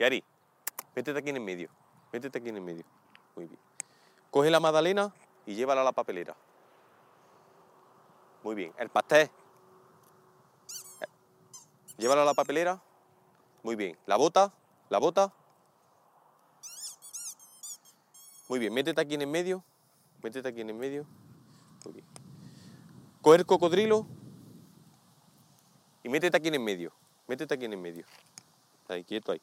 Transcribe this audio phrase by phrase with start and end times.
[0.00, 0.24] Gary,
[0.96, 1.68] métete aquí en el medio.
[2.10, 2.84] Métete aquí en el medio.
[3.36, 3.60] Muy bien.
[4.30, 5.12] Coge la magdalena
[5.44, 6.34] y llévala a la papelera.
[8.42, 8.72] Muy bien.
[8.78, 9.30] El pastel.
[11.98, 12.80] Llévala a la papelera.
[13.62, 13.98] Muy bien.
[14.06, 14.54] La bota.
[14.88, 15.34] La bota.
[18.48, 18.72] Muy bien.
[18.72, 19.62] Métete aquí en el medio.
[20.22, 21.04] Métete aquí en el medio.
[21.84, 22.06] Muy bien.
[23.20, 24.06] Coge el cocodrilo
[26.02, 26.90] y métete aquí en el medio.
[27.28, 28.06] Métete aquí en el medio.
[28.88, 29.42] Ahí, quieto ahí.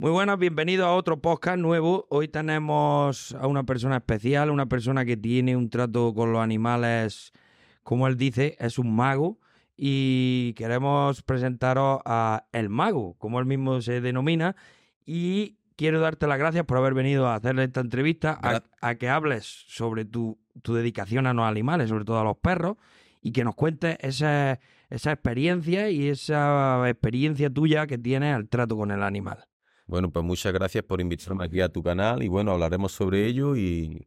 [0.00, 2.06] Muy buenas, bienvenidos a otro podcast nuevo.
[2.08, 7.32] Hoy tenemos a una persona especial, una persona que tiene un trato con los animales,
[7.82, 9.40] como él dice, es un mago.
[9.76, 14.54] Y queremos presentaros a El Mago, como él mismo se denomina.
[15.04, 18.38] Y quiero darte las gracias por haber venido a hacerle esta entrevista,
[18.80, 22.76] a, que hables sobre tu, tu dedicación a los animales, sobre todo a los perros,
[23.20, 28.76] y que nos cuentes esa, esa experiencia y esa experiencia tuya que tienes al trato
[28.76, 29.47] con el animal.
[29.88, 33.56] Bueno, pues muchas gracias por invitarme aquí a tu canal y bueno, hablaremos sobre ello
[33.56, 34.06] y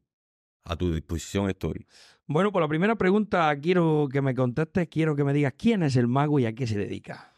[0.63, 1.87] a tu disposición estoy.
[2.27, 5.95] Bueno, por la primera pregunta quiero que me contestes, quiero que me digas quién es
[5.95, 7.33] el mago y a qué se dedica.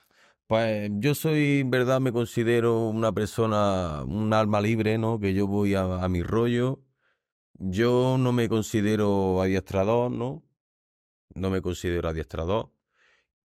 [0.45, 5.21] Pues yo soy, en verdad, me considero una persona, un alma libre, ¿no?
[5.21, 6.83] Que yo voy a, a mi rollo.
[7.53, 10.43] Yo no me considero adiestrador, ¿no?
[11.33, 12.73] No me considero adiestrador.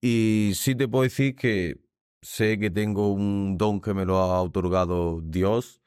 [0.00, 1.78] Y sí te puedo decir que
[2.22, 5.80] sé que tengo un don que me lo ha otorgado Dios.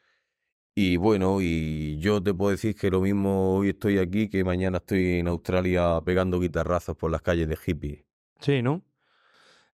[0.74, 4.78] Y bueno, y yo te puedo decir que lo mismo hoy estoy aquí que mañana
[4.78, 8.06] estoy en Australia pegando guitarrazos por las calles de hippie.
[8.40, 8.82] Sí, ¿no?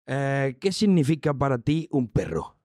[0.06, 2.56] Eh, ¿Qué significa para ti un perro?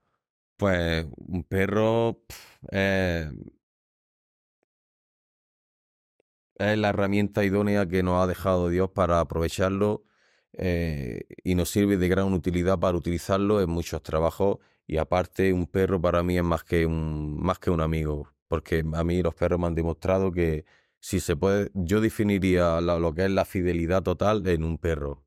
[0.58, 2.22] Pues un perro
[2.70, 3.30] es,
[6.56, 10.04] es la herramienta idónea que nos ha dejado Dios para aprovecharlo
[10.53, 15.67] eh, y nos sirve de gran utilidad para utilizarlo en muchos trabajos y aparte un
[15.67, 19.36] perro para mí es más que un, más que un amigo, porque a mí los
[19.36, 20.65] perros me han demostrado que
[20.99, 25.23] si se puede, yo definiría la- lo que es la fidelidad total en un perro.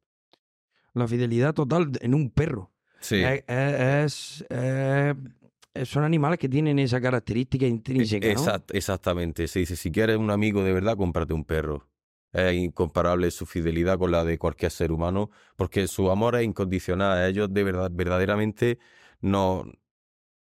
[0.95, 2.71] La fidelidad total en un perro.
[3.01, 3.23] Sí.
[3.23, 8.33] Es, es- es- son animales que tienen esa característica intrínseca, ¿no?
[8.35, 9.49] Exact- exactamente.
[9.49, 11.89] Se dice, si quieres un amigo de verdad, cómprate un perro.
[12.33, 17.29] Es incomparable su fidelidad con la de cualquier ser humano, porque su amor es incondicional.
[17.29, 18.79] Ellos de verdad, verdaderamente
[19.21, 19.67] nos,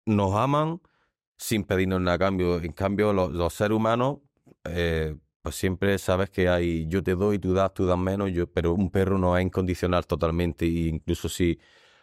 [0.06, 0.82] nos aman
[1.38, 2.58] sin pedirnos nada a cambio.
[2.62, 4.20] En cambio, los, los seres humanos,
[4.66, 8.74] eh, pues siempre sabes que hay, yo te doy, tú das, tú das menos, pero
[8.74, 10.66] un perro no es incondicional totalmente.
[10.66, 11.60] E incluso si,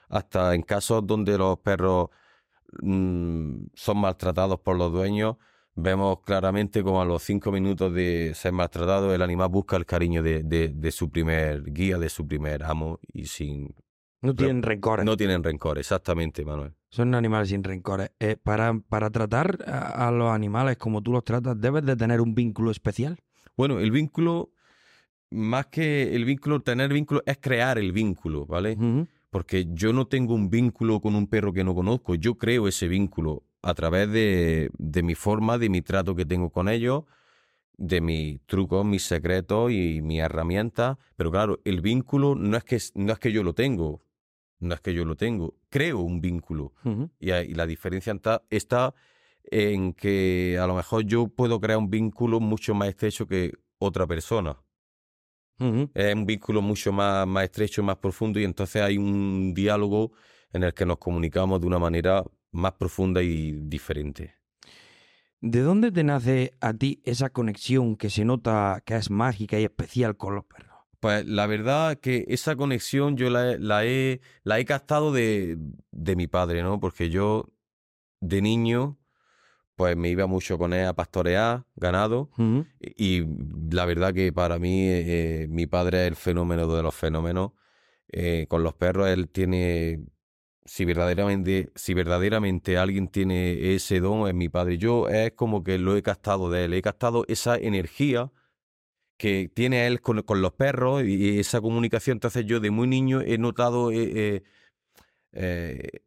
[0.08, 2.08] hasta en casos donde los perros
[2.82, 5.36] mm, son maltratados por los dueños,
[5.80, 10.22] vemos claramente como a los cinco minutos de ser maltratado, el animal busca el cariño
[10.22, 13.74] de, de- de su primer guía, de su primer amo, y sin
[14.20, 15.06] No tienen rencores.
[15.06, 16.74] no tienen rencor, exactamente, Manuel.
[16.90, 18.10] Son animales sin rencores.
[18.18, 22.20] Eh, para, para tratar a, a los animales como tú los tratas, debes de tener
[22.20, 23.16] un vínculo especial.
[23.56, 24.50] Bueno, el vínculo,
[25.30, 28.76] más que el vínculo, tener vínculo, es crear el vínculo, ¿vale?
[29.30, 32.88] Porque yo no tengo un vínculo con un perro que no conozco, yo creo ese
[32.88, 37.04] vínculo a través de, de mi forma, de mi trato que tengo con ellos,
[37.78, 40.98] de mis trucos, mis secretos y mis herramientas.
[41.16, 44.02] Pero claro, el vínculo no es que, no es que yo lo tengo,
[44.58, 46.72] no es que yo lo tengo, creo un vínculo.
[47.18, 48.94] Y, la diferencia está, está
[49.44, 54.06] en que a lo mejor yo puedo crear un vínculo mucho más estrecho que otra
[54.06, 54.60] persona.
[55.94, 60.12] Es un vínculo mucho más, más estrecho, más profundo y entonces hay un diálogo
[60.52, 62.22] en el que nos comunicamos de una manera
[62.58, 64.34] más profunda y diferente.
[65.40, 69.64] ¿De dónde te nace a ti esa conexión que se nota que es mágica y
[69.64, 70.76] especial con los perros?
[71.00, 75.56] Pues la verdad que esa conexión yo la, he- la he, la he captado de,
[75.92, 76.80] de mi padre, ¿no?
[76.80, 77.46] Porque yo
[78.20, 78.98] de niño
[79.76, 82.30] pues me iba mucho con él a pastorear ganado
[82.80, 83.22] y
[83.70, 87.52] la verdad que para mí eh, mi padre es el fenómeno de los fenómenos.
[88.10, 90.00] Eh, con los perros él tiene,
[90.68, 94.76] si verdaderamente, si verdaderamente alguien tiene ese don es mi padre.
[94.78, 98.30] Yo es como que lo he captado de él, he captado esa energía
[99.18, 102.16] que tiene él con, los perros y esa comunicación.
[102.16, 104.42] Entonces yo de muy niño he notado eh, eh,
[105.32, 106.02] eh,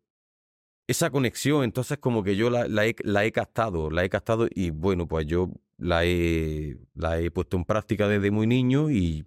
[0.87, 1.63] esa conexión.
[1.63, 5.07] Entonces como que yo la, la he, la he captado, la he captado y bueno,
[5.07, 9.25] pues yo la he, la he puesto en práctica desde muy niño y,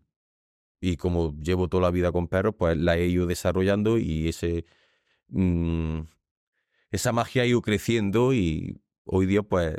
[0.81, 4.64] y como llevo toda la vida con perros, pues la he ido desarrollando y ese...
[5.28, 6.00] mm,
[6.90, 9.76] esa magia ha ido creciendo y hoy día pues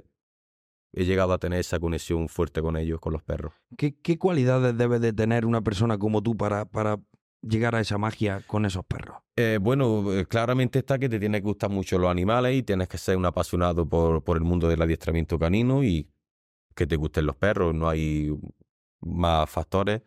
[0.94, 3.53] he llegado a tener esa conexión fuerte con ellos, con los perros.
[3.77, 7.00] ¿Qué, qué cualidades debe de tener una persona como tú para, para
[7.42, 9.18] llegar a esa magia con esos perros?
[9.36, 12.88] Eh, bueno, eh, claramente está que te tiene que gustar mucho los animales y tienes
[12.88, 16.09] que ser un apasionado por, por el mundo del adiestramiento canino y
[16.74, 17.75] que te gusten los perros.
[17.75, 18.33] No hay
[19.01, 20.01] más factores.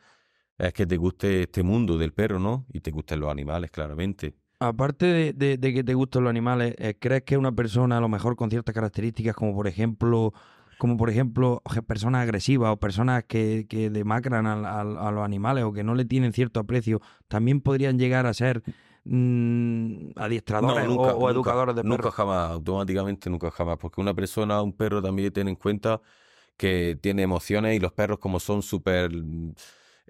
[0.57, 2.67] Es que te guste este mundo del perro, ¿no?
[2.73, 4.35] Y te gusten los animales, claramente.
[4.61, 8.01] Aparte de, de- de que te gustan los animales, eh, ¿crees que una persona a
[8.01, 10.33] lo mejor con ciertas características, como por ejemplo,
[10.77, 15.63] como por ejemplo je- personas agresivas o personas que, que demacran al- a, los animales
[15.65, 18.65] o que no le tienen cierto aprecio, también podrían llegar a ser
[19.05, 22.15] mm, adiestradores o- o, educadores de Nunca perros?
[22.17, 23.79] jamás, automáticamente nunca jamás.
[23.79, 26.01] Porque una persona, un perro también tiene en cuenta
[26.57, 29.11] que tiene emociones y los perros como son súper...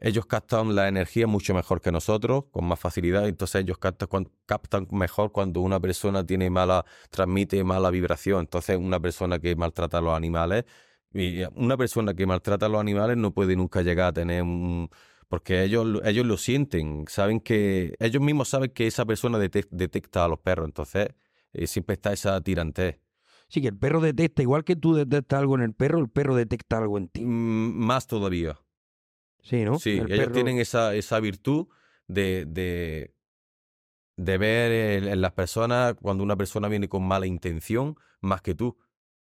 [0.00, 3.26] Ellos captan la energía mucho mejor que nosotros, con más facilidad.
[3.28, 8.40] Entonces ellos captan, captan mejor cuando una persona tiene mala, transmite mala vibración.
[8.40, 10.64] Entonces una persona que maltrata a los animales,
[11.12, 14.90] y una persona que maltrata a los animales no puede nunca llegar a tener un...
[15.28, 17.94] Porque ellos, lo- ellos lo sienten, saben que...
[17.98, 20.66] Ellos mismos saben que esa persona detec- detecta a los perros.
[20.66, 21.08] Entonces
[21.52, 22.98] eh, siempre está esa tirantez.
[23.48, 26.34] Sí, que el perro detecta, igual que tú detectas algo en el perro, el perro
[26.34, 27.22] detecta algo en ti.
[27.24, 28.58] Mm, Más todavía.
[29.48, 29.78] Sí, ¿no?
[29.78, 31.68] Sí, El ellos perro- tienen esa, esa virtud
[32.06, 33.14] de, de,
[34.16, 38.76] de ver en, las personas cuando una persona viene con mala intención más que tú.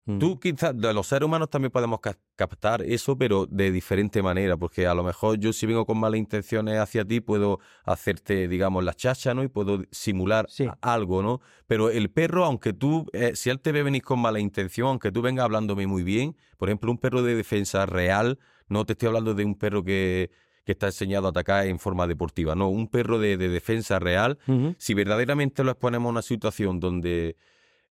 [0.04, 0.18] Mm.
[0.18, 4.56] Tú quizás, de los seres humanos también podemos ca- captar eso, pero de diferente manera,
[4.56, 8.82] porque a lo mejor yo si vengo con malas intenciones hacia ti, puedo hacerte, digamos,
[8.82, 9.44] la chacha, ¿no?
[9.44, 10.66] Y puedo simular Sí.
[10.80, 11.40] algo, ¿no?
[11.68, 15.12] Pero el perro, aunque tú, eh, si él te ve venir con mala intención, aunque
[15.12, 18.40] tú vengas hablándome muy bien, por ejemplo, un perro de defensa real,
[18.72, 20.30] no te estoy hablando de un perro que,
[20.64, 24.38] que está enseñado a atacar en forma deportiva, no, un perro de, de defensa real,
[24.78, 27.36] si verdaderamente lo exponemos a una situación donde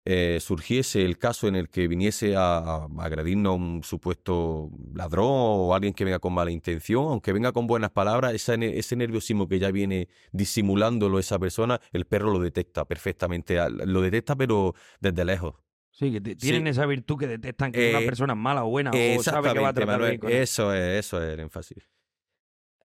[0.09, 5.75] eh, surgiese el caso en el que viniese a, a agredirnos un supuesto ladrón o
[5.75, 9.59] alguien que venga con mala intención, aunque venga con buenas palabras, esa ese nerviosismo que
[9.59, 15.55] ya viene disimulándolo esa persona, el perro lo detecta perfectamente, lo detecta pero desde lejos.
[15.97, 16.69] Sí, que tienen Sí.
[16.69, 19.59] esa virtud que detectan que una Eh, persona es mala o buena o sabe que
[19.59, 21.89] va a tratar bien con eso es, eso es el énfasis.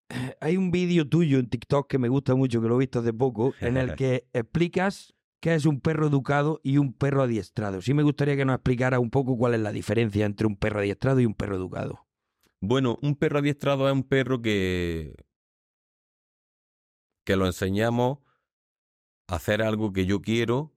[0.41, 3.13] Hay un vídeo tuyo en TikTok que me gusta mucho, que lo he visto hace
[3.13, 7.83] poco, en el que explicas qué es un perro educado y un perro adiestrado.
[7.83, 10.79] Sí me gustaría que nos explicara un poco cuál es la diferencia entre un perro
[10.81, 12.07] adiestrado y un perro educado.
[12.63, 15.15] Bueno, un perro adiestrado es un perro que,
[17.25, 18.21] que lo enseñamos
[19.29, 20.73] a hacer algo que yo quiero,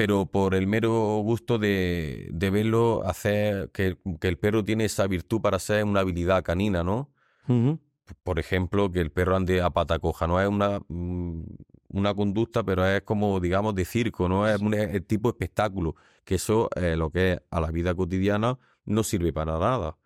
[0.00, 5.06] pero por el mero gusto de, de verlo hacer, que, que el perro tiene esa
[5.06, 7.10] virtud para ser una habilidad canina, ¿no?
[8.22, 11.42] Por ejemplo, que el perro ande a pata coja, no es una, mm,
[11.88, 14.48] una conducta, pero es como, digamos, de circo, ¿no?
[14.48, 18.58] Es un es tipo espectáculo, que eso, eh, lo que es a la vida cotidiana,
[18.86, 19.98] no sirve para nada.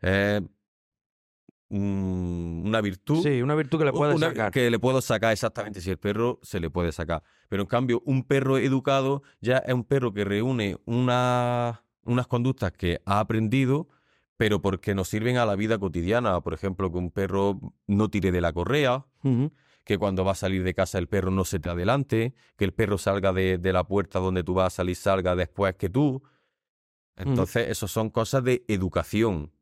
[0.00, 0.50] Es un-
[1.72, 4.52] una virtud Sí, una virtud que le una- sacar.
[4.52, 5.80] Que le puedo sacar exactamente.
[5.80, 7.22] Si el perro se le puede sacar.
[7.48, 12.72] Pero en cambio, un perro educado ya es un perro que reúne una- unas conductas
[12.72, 13.88] que ha aprendido,
[14.36, 16.40] pero porque nos sirven a la vida cotidiana.
[16.40, 19.06] Por ejemplo, que un perro no tire de la correa,
[19.84, 22.72] que cuando va a salir de casa el perro no se te adelante, que el
[22.72, 26.22] perro salga de, de la puerta donde tú vas a salir, salga después que tú.
[27.16, 29.52] Entonces, eso son cosas de educación.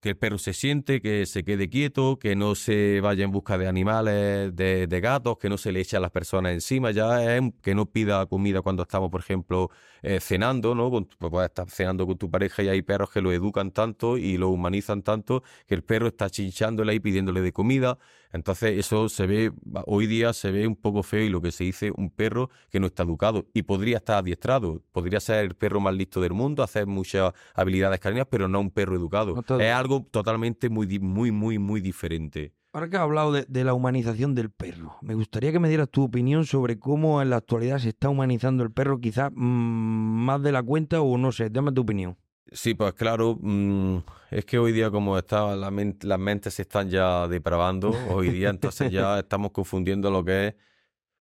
[0.00, 3.58] Que el perro se siente, que se quede quieto, que no se vaya en busca
[3.58, 7.18] de animales, de, de gatos, que no se le eche a las personas encima, ya
[7.62, 9.70] que no pida comida cuando estamos, por ejemplo,
[10.02, 10.88] eh, cenando, ¿no?
[10.90, 14.16] Con, pues puedes estar cenando con tu pareja y hay perros que lo educan tanto
[14.18, 17.98] y lo humanizan tanto que el perro está chinchándole y pidiéndole de comida.
[18.32, 19.52] Entonces eso se ve,
[19.86, 22.80] hoy día se ve un poco feo y lo que se dice un perro que
[22.80, 26.62] no está educado y podría estar adiestrado, podría ser el perro más listo del mundo,
[26.62, 29.42] hacer muchas habilidades caninas, pero no un perro educado.
[29.48, 29.60] No.
[29.60, 32.52] Es algo totalmente muy, muy, muy, muy diferente.
[32.72, 35.88] Ahora que has hablado de, de la humanización del perro, me gustaría que me dieras
[35.88, 40.42] tu opinión sobre cómo en la actualidad se está humanizando el perro, quizás mm, más
[40.42, 42.16] de la cuenta o no sé, dame tu opinión.
[42.52, 43.98] Sí, pues claro, mm,
[44.30, 48.30] es que hoy día como está, la men- las mentes se están ya depravando, hoy
[48.30, 50.54] día entonces ya estamos confundiendo lo que es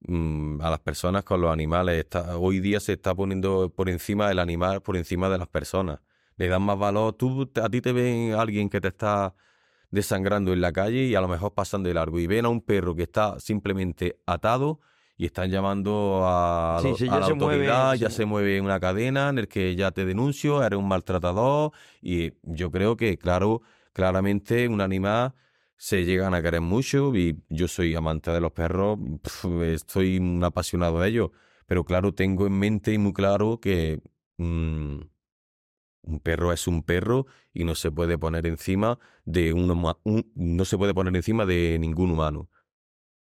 [0.07, 1.97] mm, a las personas con los animales.
[1.99, 5.99] Está- hoy día se está poniendo por encima el animal, por encima de las personas.
[6.38, 7.13] Le dan más valor.
[7.13, 9.35] Tú, a ti te ven alguien que te está
[9.91, 12.61] desangrando en la calle y a lo mejor pasan de largo y ven a un
[12.61, 14.79] perro que está simplemente atado
[15.19, 18.09] y están llamando a, Sí, lo- sí, a ya la se mueve, autoridad, ya sí.
[18.09, 22.71] se mueve una cadena en el que ya te denuncio, eres un maltratador y yo
[22.71, 23.61] creo que, claro,
[23.93, 25.33] claramente un animal
[25.77, 28.97] se llegan a querer mucho y yo soy amante de los perros,
[29.63, 31.31] estoy un apasionado de ellos,
[31.67, 34.01] pero claro, tengo en mente y muy claro que
[34.38, 34.99] mm,
[36.01, 40.77] Un perro es un perro y no se puede poner encima de un- no se
[40.77, 42.49] puede poner encima de ningún humano.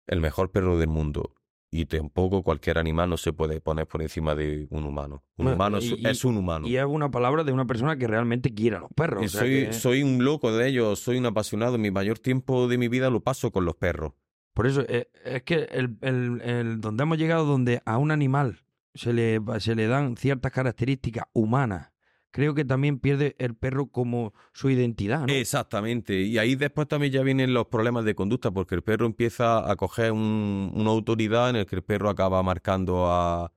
[0.07, 1.35] El mejor perro del mundo.
[1.70, 5.22] Y tampoco cualquier animal no se puede poner por encima de un humano.
[5.37, 6.66] Un Bueno, humano es, y- es un humano.
[6.66, 9.22] Y es una palabra de una persona que realmente quiere a los perros.
[9.22, 11.76] Y o sea soy, que- soy un loco de ellos, soy un apasionado.
[11.76, 14.12] Mi mayor tiempo de mi vida lo paso con los perros.
[14.54, 18.62] Por eso, eh, es que el, el- el- donde hemos llegado, donde a un animal
[18.94, 21.92] se le, se le dan ciertas características humanas,
[22.30, 25.32] creo que también pierde el perro como su identidad, ¿no?
[25.32, 26.20] Exactamente.
[26.23, 29.76] Y ahí después también ya vienen los problemas de conducta, porque el perro empieza a
[29.76, 33.52] coger un- una autoridad en el que el perro acaba marcando a,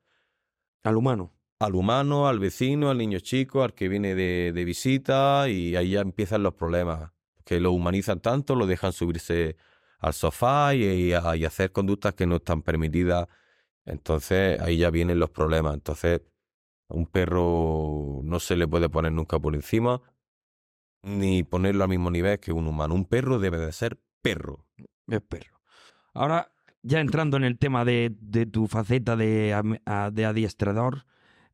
[0.84, 1.34] Al humano.
[1.60, 5.92] al humano, al vecino, al niño chico, al que viene de, de visita, y ahí
[5.92, 7.12] ya empiezan los problemas.
[7.46, 9.58] Que lo humanizan tanto, lo dejan subirse
[10.00, 13.28] al sofá y, y a- y hacer conductas que no están permitidas.
[13.86, 15.74] Entonces ahí ya vienen los problemas.
[15.74, 16.22] Entonces,
[16.92, 20.02] a un perro no se le puede poner nunca por encima,
[21.04, 22.94] ni ponerlo al mismo nivel que un humano.
[22.94, 24.66] Un perro debe de ser perro.
[25.08, 25.60] Es perro.
[26.14, 26.52] Ahora,
[26.84, 29.56] ya entrando en el tema de, de tu faceta de,
[30.14, 31.06] de adiestrador,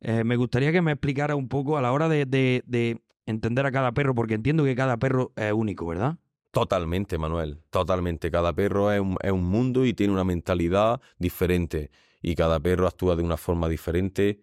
[0.02, 3.66] eh, me gustaría que me explicara un poco a la hora de, de- de entender
[3.66, 6.18] a cada perro, porque entiendo que cada perro es único, ¿verdad?
[6.52, 7.60] Totalmente, Manuel.
[7.70, 8.32] Totalmente.
[8.32, 11.92] Cada perro es un, es un mundo y tiene una mentalidad diferente.
[12.22, 14.42] Y cada perro actúa de una forma diferente.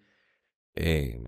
[0.77, 1.21] Eh,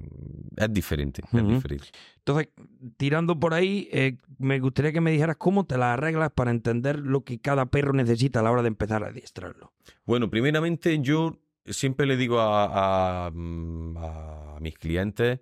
[0.57, 1.89] es diferente, es diferente.
[2.19, 2.49] Entonces,
[2.97, 6.99] tirando por ahí, eh, me gustaría que me dijeras cómo te las arreglas para entender
[6.99, 9.73] lo que cada perro necesita a la hora de empezar a adiestrarlo.
[10.05, 15.41] Bueno, primeramente yo siempre le digo a, a, mm, a mis clientes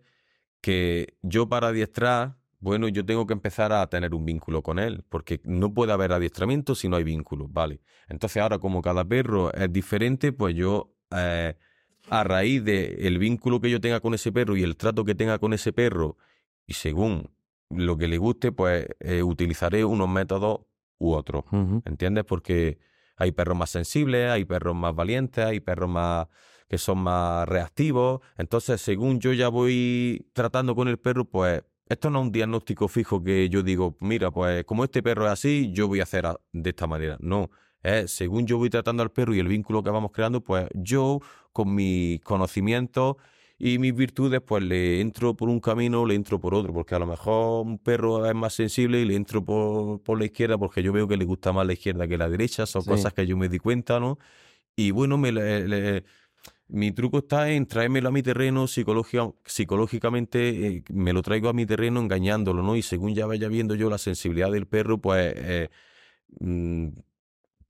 [0.60, 5.04] que yo para adiestrar, bueno, yo tengo que empezar a tener un vínculo con él,
[5.08, 7.80] porque no puede haber adiestramiento si no hay vínculo, ¿vale?
[8.08, 11.54] Entonces ahora como cada perro es diferente, pues yo eh,
[12.08, 15.38] a raíz del vínculo que yo tenga con ese perro y el trato que tenga
[15.38, 16.16] con ese perro,
[16.66, 17.30] y según
[17.70, 20.60] lo que le guste, pues eh, utilizaré unos métodos
[20.98, 21.44] u otros.
[21.84, 22.24] ¿Entiendes?
[22.24, 22.78] Porque
[23.16, 26.28] hay perros más sensibles, hay perros más valientes, hay perros más
[26.68, 28.20] que son más reactivos.
[28.38, 32.88] Entonces, según yo ya voy tratando con el perro, pues esto no es un diagnóstico
[32.88, 36.26] fijo que yo digo, mira, pues como este perro es así, yo voy a hacer
[36.52, 37.16] de esta manera.
[37.20, 37.50] No,
[37.84, 41.20] es según yo voy tratando al perro y el vínculo que vamos creando, pues yo
[41.52, 43.16] con mis conocimientos
[43.58, 46.98] y mis virtudes, pues le entro por un camino, le entro por otro, porque a
[46.98, 50.82] lo mejor un perro es más sensible y le entro por, por la izquierda porque
[50.82, 52.88] yo veo que le gusta más la izquierda que la derecha, son Sí.
[52.90, 54.18] cosas que yo me di cuenta, ¿no?
[54.76, 56.04] Y bueno, me le- le-
[56.68, 61.52] mi truco está en traérmelo a mi terreno psicológica- psicológicamente, eh, me lo traigo a
[61.52, 62.76] mi terreno engañándolo, ¿no?
[62.76, 65.68] Y según ya vaya viendo yo la sensibilidad del perro, pues eh,
[66.40, 66.88] mm,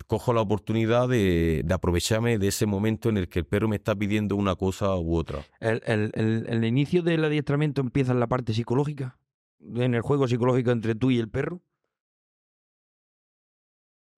[0.07, 3.77] cojo la oportunidad de, de aprovecharme de ese momento en el que el perro me
[3.77, 5.41] está pidiendo una cosa u otra.
[5.61, 9.19] El, el- el- el inicio del adiestramiento empieza en la parte psicológica,
[9.61, 11.61] en el juego psicológico entre tú y el perro.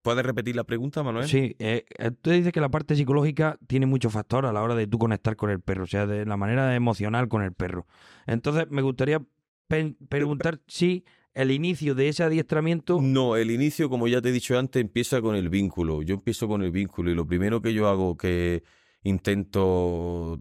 [0.03, 1.27] ¿Puedes repetir la pregunta, Manuel?
[1.27, 4.77] Sí, eh, eh, tú dices que la parte psicológica tiene mucho factor a la hora
[4.77, 7.87] de tú conectar con el perro, o sea, de la manera emocional con el perro.
[8.27, 9.21] Entonces, me gustaría
[10.09, 11.05] preguntar si
[11.37, 12.99] el inicio de ese adiestramiento...
[13.01, 16.03] No, el inicio, como ya te he dicho antes, empieza con el vínculo.
[16.03, 18.63] Yo empiezo con el vínculo y lo primero que yo hago, que
[19.03, 20.41] intento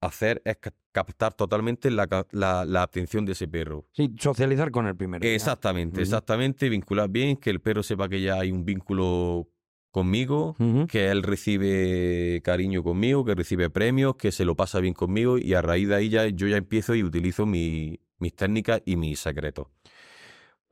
[0.00, 3.86] hacer, es ca- captar totalmente la, ca- la- la atención de ese perro.
[3.92, 5.26] Sí, socializar con el primero.
[5.26, 9.48] Exactamente, exactamente, vincular bien, que el perro sepa que ya hay un vínculo
[9.90, 10.56] conmigo,
[10.88, 15.54] que él recibe cariño conmigo, que recibe premios, que se lo pasa bien conmigo y
[15.54, 19.18] a raíz de ahí ya, yo ya empiezo y utilizo mi- mis técnicas y mis
[19.20, 19.68] secretos.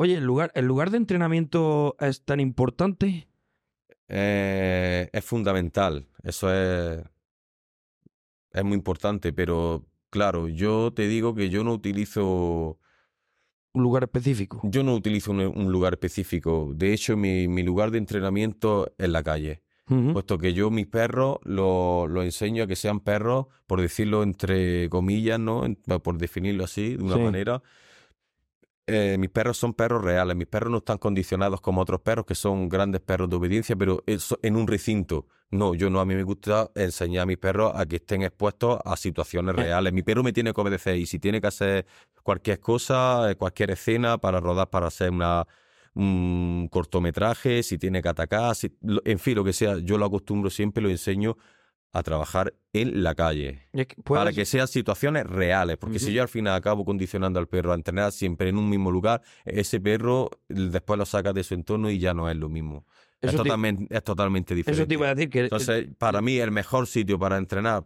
[0.03, 3.29] Oye, ¿el lugar, ¿el lugar de entrenamiento es tan importante?
[4.09, 7.05] Eh, es fundamental, eso es,
[8.51, 12.81] es muy importante, pero claro, yo te digo que yo no utilizo,
[13.75, 14.61] ¿Un lugar específico?
[14.65, 16.73] yo no utilizo un, un lugar específico.
[16.75, 19.63] De hecho, mi, mi lugar de entrenamiento es la calle,
[20.13, 24.89] puesto que yo mis perros los los enseño a que sean perros, por decirlo entre
[24.89, 25.63] comillas, ¿no?
[26.03, 27.23] Por definirlo así, de una Sí.
[27.23, 27.63] manera.
[28.95, 32.35] Eh, mis perros son perros reales, mis perros no están condicionados como otros perros que
[32.35, 35.27] son grandes perros de obediencia, pero eso en un recinto.
[35.51, 38.79] No, yo no, a mí me gusta enseñar a mis perros a que estén expuestos
[38.85, 39.63] a situaciones Eh.
[39.63, 39.93] reales.
[39.93, 41.87] Mi perro me tiene que obedecer y si tiene que hacer
[42.23, 45.47] cualquier cosa, eh, cualquier escena para rodar, para hacer una,
[45.95, 50.51] un cortometraje, si tiene que atacar, si- en fin, lo que sea, yo lo acostumbro
[50.51, 51.37] siempre, lo enseño
[51.93, 53.69] a trabajar en la calle.
[53.73, 57.49] Es que Para que sean situaciones reales, porque si yo al final acabo condicionando al
[57.49, 61.55] perro a entrenar siempre en un mismo lugar, ese perro después lo sacas de su
[61.55, 62.87] entorno y ya no es lo mismo.
[63.21, 64.83] Es te- totalmente, es totalmente diferente.
[64.83, 65.41] Eso te iba a decir que...
[65.41, 67.85] Entonces, para mí, el mejor sitio para entrenar,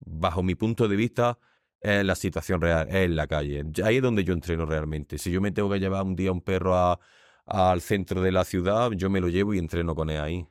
[0.00, 1.38] bajo mi punto de vista,
[1.80, 3.64] es la situación real, es en la calle.
[3.84, 5.18] Ahí es donde yo entreno realmente.
[5.18, 6.98] Si yo me tengo que llevar un día un perro a-
[7.44, 10.46] al centro de la ciudad, yo me lo llevo y entreno con él ahí.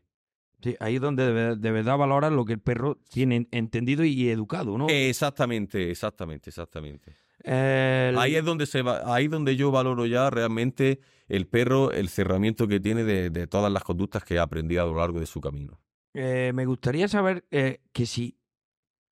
[0.61, 4.29] Sí, ahí es donde de, de verdad valoras lo que el perro tiene entendido y
[4.29, 4.87] educado, ¿no?
[4.89, 7.15] Exactamente, exactamente, exactamente.
[7.43, 11.91] El- Ahí es donde se va, ahí es donde yo valoro ya realmente el perro,
[11.91, 15.19] el cerramiento que tiene de, de todas las conductas que ha aprendido a lo largo
[15.19, 15.79] de su camino.
[16.13, 18.37] Eh, me gustaría saber eh, que si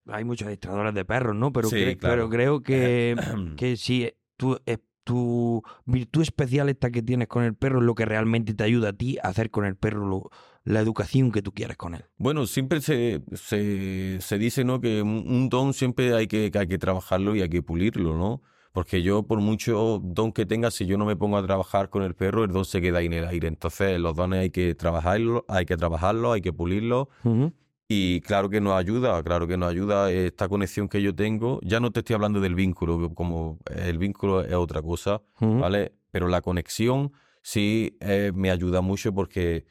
[0.07, 1.53] hay muchos adestradores de perros, ¿no?
[1.53, 2.15] Pero, Sí, cre- claro.
[2.15, 3.15] pero creo que,
[3.57, 7.93] que si tu, eh, tu virtud especial esta que tienes con el perro es lo
[7.95, 10.29] que realmente te ayuda a ti a hacer con el perro lo-
[10.65, 12.03] la educación que tú quieres con él.
[12.17, 14.81] Bueno, siempre se, se, se dice, ¿no?
[14.81, 18.41] Que un, don siempre hay que, que hay que trabajarlo y hay que pulirlo, ¿no?
[18.73, 22.03] Porque yo, por mucho don que tenga, si yo no me pongo a trabajar con
[22.03, 23.47] el perro, el don se queda ahí en el aire.
[23.47, 27.07] Entonces, los dones hay que trabajarlo, hay que trabajarlo, hay que pulirlo.
[27.23, 27.53] Ujú.
[27.87, 31.59] Y claro que nos ayuda, claro que nos ayuda esta conexión que yo tengo.
[31.63, 35.21] Ya no te estoy hablando del vínculo, como el vínculo es otra cosa.
[35.39, 35.93] ¿vale?
[36.09, 39.67] Pero la conexión sí eh, me ayuda mucho porque,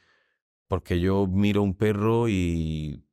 [0.67, 3.03] porque yo miro un perro y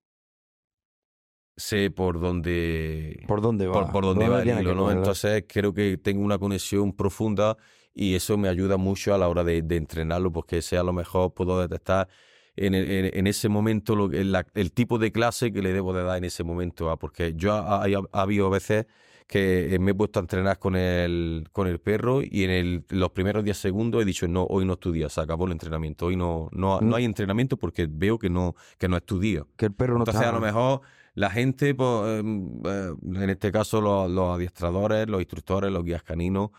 [1.56, 3.72] sé por dónde, ¿Por dónde va?
[3.74, 4.90] por, por dónde va el hilo, ¿no?
[4.90, 7.56] Entonces creo que tengo una conexión profunda
[7.94, 10.92] y eso me ayuda mucho a la hora de, de entrenarlo porque sé a lo
[10.92, 12.08] mejor puedo detectar
[12.56, 16.02] en, en- en ese momento lo, la- el tipo de clase que le debo de
[16.02, 16.98] dar en ese momento, ¿ah?
[16.98, 18.86] porque yo ha, ha- ha habido veces
[19.32, 23.12] que me he puesto a entrenar con el, con el perro y en el- los
[23.12, 26.04] primeros 10 segundos he dicho, no, hoy no es tu día, se acabó el entrenamiento,
[26.06, 26.88] hoy no, no, Mm.
[26.90, 29.46] no hay entrenamiento porque veo que no, que no es tu día.
[29.56, 30.28] Que el perro no Entonces, está...
[30.36, 30.82] a lo mejor
[31.14, 36.02] la gente, pues, em, eh, en este caso los, los adiestradores, los instructores, los guías
[36.02, 36.50] caninos,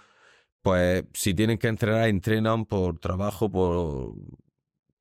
[0.64, 4.14] pues si tienen que entrenar, entrenan por trabajo, por...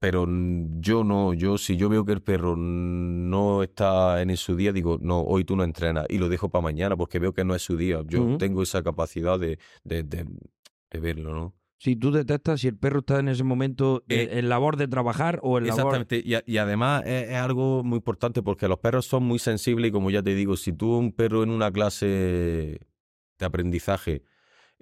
[0.02, 0.26] Pero
[0.80, 4.98] yo no, yo si yo veo que el perro no está en su día, digo,
[5.00, 7.62] no, hoy tú no entrenas y lo dejo para mañana porque veo que no es
[7.62, 8.02] su día.
[8.08, 10.26] Yo tengo esa capacidad de, de, de-
[10.90, 11.54] de verlo, ¿no?
[11.78, 14.88] Si tú detectas si el perro está en ese momento de- Eh, en labor de
[14.88, 15.94] trabajar o en labor...
[15.94, 19.38] Exactamente, y, a- y además es, es algo muy importante porque los perros son muy
[19.38, 22.06] sensibles y como ya te digo, si tú un perro en una clase
[23.38, 24.22] de aprendizaje,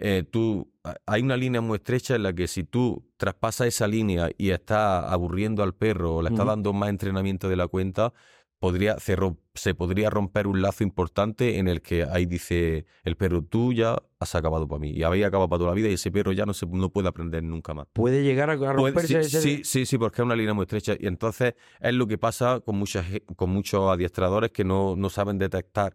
[0.00, 0.70] eh, tú
[1.06, 5.04] hay una línea muy estrecha en la que si tú traspasas esa línea y estás
[5.12, 8.12] aburriendo al perro o le estás dando más entrenamiento de la cuenta,
[8.58, 9.16] podría, se,
[9.54, 14.02] se podría romper un lazo importante en el que ahí dice el perro, tú ya
[14.18, 16.44] has acabado para mí y habéis acabado para toda la vida y ese perro ya
[16.46, 17.86] no, se, no puede aprender nunca más.
[17.92, 19.40] Puede llegar a Puede- romperse sí, ese...
[19.40, 20.94] sí, sí, sí, porque es una línea muy estrecha.
[20.98, 25.38] Y entonces es lo que pasa con, muchas, con muchos adiestradores que no, no saben
[25.38, 25.94] detectar,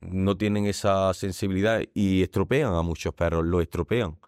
[0.00, 4.18] no tienen esa sensibilidad y estropean a muchos perros, lo estropean.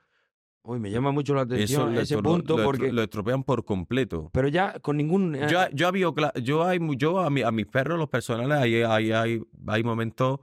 [0.64, 2.92] Uy, me llama mucho la atención ese punto lo porque...
[2.92, 4.30] lo estropean por completo.
[4.32, 5.34] Pero ya con ningún...
[5.48, 6.06] Yo, yo, había
[6.40, 10.38] yo, hay, yo a, mi- a mis perros, los personales, hay, hay, hay, hay momentos,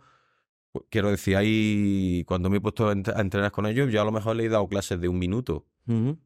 [0.74, 4.02] pues, quiero decir, hay, cuando me he puesto a ent- a entrenar con ellos, yo
[4.02, 5.66] a lo mejor le he dado clases de un minuto.
[5.88, 6.18] Ujú.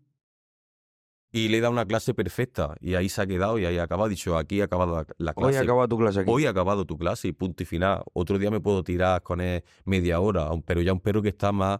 [1.35, 2.75] Y le he dado una clase perfecta.
[2.79, 4.05] Y ahí se ha quedado y ahí ha acabado.
[4.05, 5.59] Ha dicho, aquí ha acabado la, la Hoy clase.
[5.63, 6.29] acaba tu clase aquí.
[6.31, 8.03] Hoy ha acabado tu clase y punto y final.
[8.13, 11.51] Otro día me puedo tirar con él media hora, pero ya un perro que está
[11.51, 11.79] más,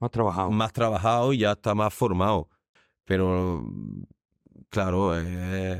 [0.00, 0.50] Has trabajado.
[0.50, 2.48] más trabajado y ya está más formado.
[3.04, 3.64] Pero,
[4.70, 5.78] claro, es,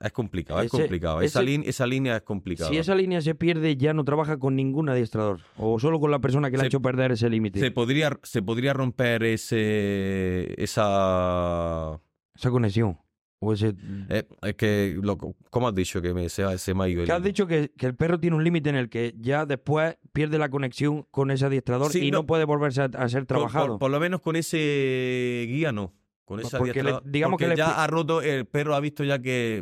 [0.00, 1.20] es complicado, es Ese- complicado.
[1.22, 2.70] Esa, lin- esa línea es complicada.
[2.70, 5.40] Si esa línea se pierde, ya no trabaja con ningún adiestrador.
[5.56, 7.60] O solo con la persona que le ha hecho perder ese límite.
[7.60, 12.00] se, podría, se podría romper ese, esa...
[12.38, 12.98] Esa conexión.
[13.40, 13.74] O ese...
[14.08, 17.06] eh, es que, lo, ¿cómo has dicho que me, se, se me ha ido el
[17.06, 19.96] Que has dicho que, que el perro tiene un límite en el que ya después
[20.12, 22.26] pierde la conexión con ese adiestrador Sí, y no, no.
[22.26, 23.66] puede volverse a, a ser trabajado.
[23.68, 25.94] Por, por lo menos con ese guía no.
[26.24, 27.12] Con ese porque le- adiestrador.
[27.12, 29.58] digamos que Porque le expli- ya ha roto, el perro ha visto ya que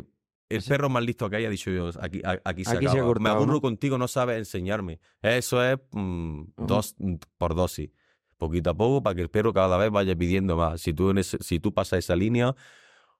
[0.49, 3.13] el Ese- perro más listo que haya dicho yo, aquí, aquí se Aquí se acaba.
[3.19, 3.61] Me aburro ¿no?
[3.61, 4.99] contigo, no sabes enseñarme.
[5.21, 7.91] Eso es mm, dos mm, por dosis.
[8.37, 10.81] Poquito a poco para que el perro cada vez vaya pidiendo más.
[10.81, 12.55] Si tú, en ese- si tú pasas esa línea,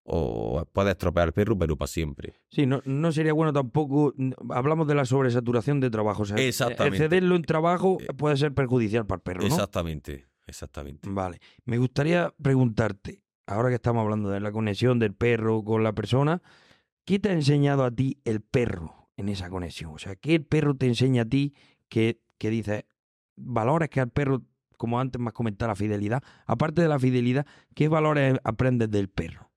[0.09, 2.35] o puedes estropear al perro, pero para siempre.
[2.49, 4.13] Sí, no, no sería bueno tampoco.
[4.51, 6.21] Hablamos de la sobresaturación de trabajo.
[6.21, 6.97] O sea, Exactamente.
[6.97, 9.47] excederlo en trabajo Eh, puede ser perjudicial para el perro, ¿no?
[9.47, 11.09] Exactamente, exactamente.
[11.09, 11.39] Vale.
[11.65, 16.41] Me gustaría preguntarte, ahora que estamos hablando de la conexión del perro con la persona,
[17.03, 19.91] ¿qué te ha enseñado a ti el perro en esa conexión?
[19.93, 21.53] O sea, ¿qué el perro te enseña a ti
[21.89, 22.85] que, que dices,
[23.35, 24.43] valores que al perro,
[24.77, 26.23] como antes me has comentado, la fidelidad?
[26.45, 29.51] Aparte de la fidelidad, ¿qué valores aprendes del perro?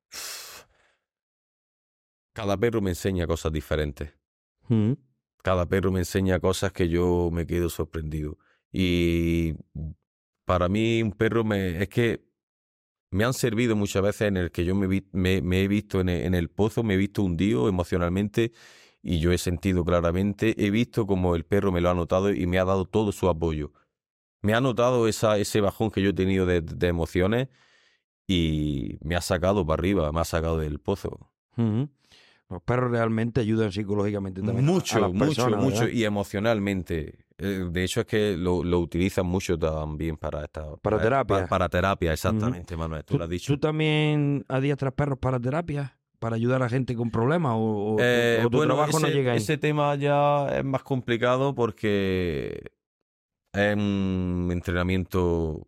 [2.33, 4.13] Cada perro me enseña cosas diferentes.
[4.69, 4.93] Mm.
[5.43, 8.39] cada perro me enseña cosas que yo me quedo sorprendido.
[8.73, 9.55] Y
[10.45, 12.25] para mí un perro me, es que
[13.11, 16.01] me han servido muchas veces en el que yo me, vi- me, me he visto
[16.01, 18.53] en el, en el pozo, me he visto hundido emocionalmente
[19.03, 22.47] y yo he sentido claramente, he visto como el perro me lo ha notado y
[22.47, 23.73] me ha dado todo su apoyo.
[24.43, 27.49] Me ha notado esa, ese bajón que yo he tenido de, de emociones
[28.27, 31.31] y me ha sacado para arriba, me ha sacado del pozo.
[31.57, 31.89] Ujú.
[32.49, 34.67] Los perros realmente ayudan psicológicamente también.
[34.67, 35.81] a- a Mucho, las mucho, personas, mucho.
[35.81, 35.93] ¿verdad?
[35.95, 37.25] Y emocionalmente.
[37.39, 40.77] Eh, De hecho, es que lo, lo utilizan mucho también para esta.
[40.77, 41.37] Para terapia.
[41.37, 43.05] Para, para terapia, exactamente, Manuel.
[43.05, 43.53] Tú ¿Tú, lo has dicho.
[43.53, 45.97] tú también adiestras perros para terapia?
[46.19, 47.53] ¿Para ayudar a gente con problemas?
[47.55, 49.39] ¿O, o- Eh, o tu bueno, trabajo no ese, llega ahí?
[49.39, 52.63] ese tema ya es más complicado porque
[53.53, 55.67] es un entrenamiento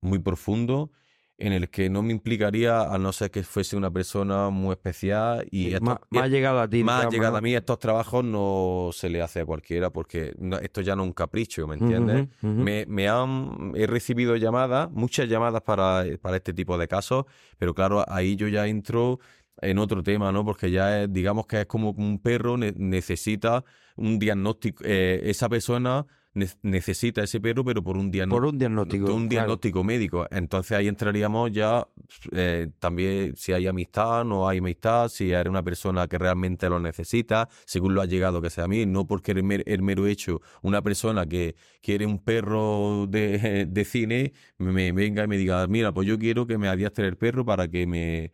[0.00, 0.90] muy profundo
[1.38, 5.46] en el que no me implicaría a no ser que fuese una persona muy especial
[5.50, 6.84] y Sí, esto- más, más llegado a ti.
[6.84, 7.38] más digamos, llegado ¿no?
[7.38, 11.02] a mí estos trabajos no se le hace a cualquiera porque no- esto ya no
[11.04, 12.28] es un capricho, ¿me entiendes?
[12.42, 17.24] Me, me han, he recibido llamadas, muchas llamadas para, para este tipo de casos,
[17.58, 19.18] pero claro, ahí yo ya entro
[19.62, 20.44] en otro tema, ¿no?
[20.44, 23.64] Porque ya es, digamos que es como un perro ne- necesita
[23.96, 28.40] un diagnóstico, eh, esa persona ne- necesita ese perro, pero por un diagnóstico.
[28.42, 29.04] Por un diagnóstico.
[29.06, 29.28] Un claro.
[29.28, 30.26] diagnóstico médico.
[30.30, 31.86] Entonces ahí entraríamos ya
[32.32, 36.78] eh, también si hay amistad, no hay amistad, si eres una persona que realmente lo
[36.80, 40.06] necesita, según lo ha llegado que sea a mí, no porque el, mer- el mero
[40.06, 45.66] hecho, una persona que quiere un perro de, de cine, me venga y me diga,
[45.66, 48.32] mira, pues yo quiero que me adiestre el perro para que me,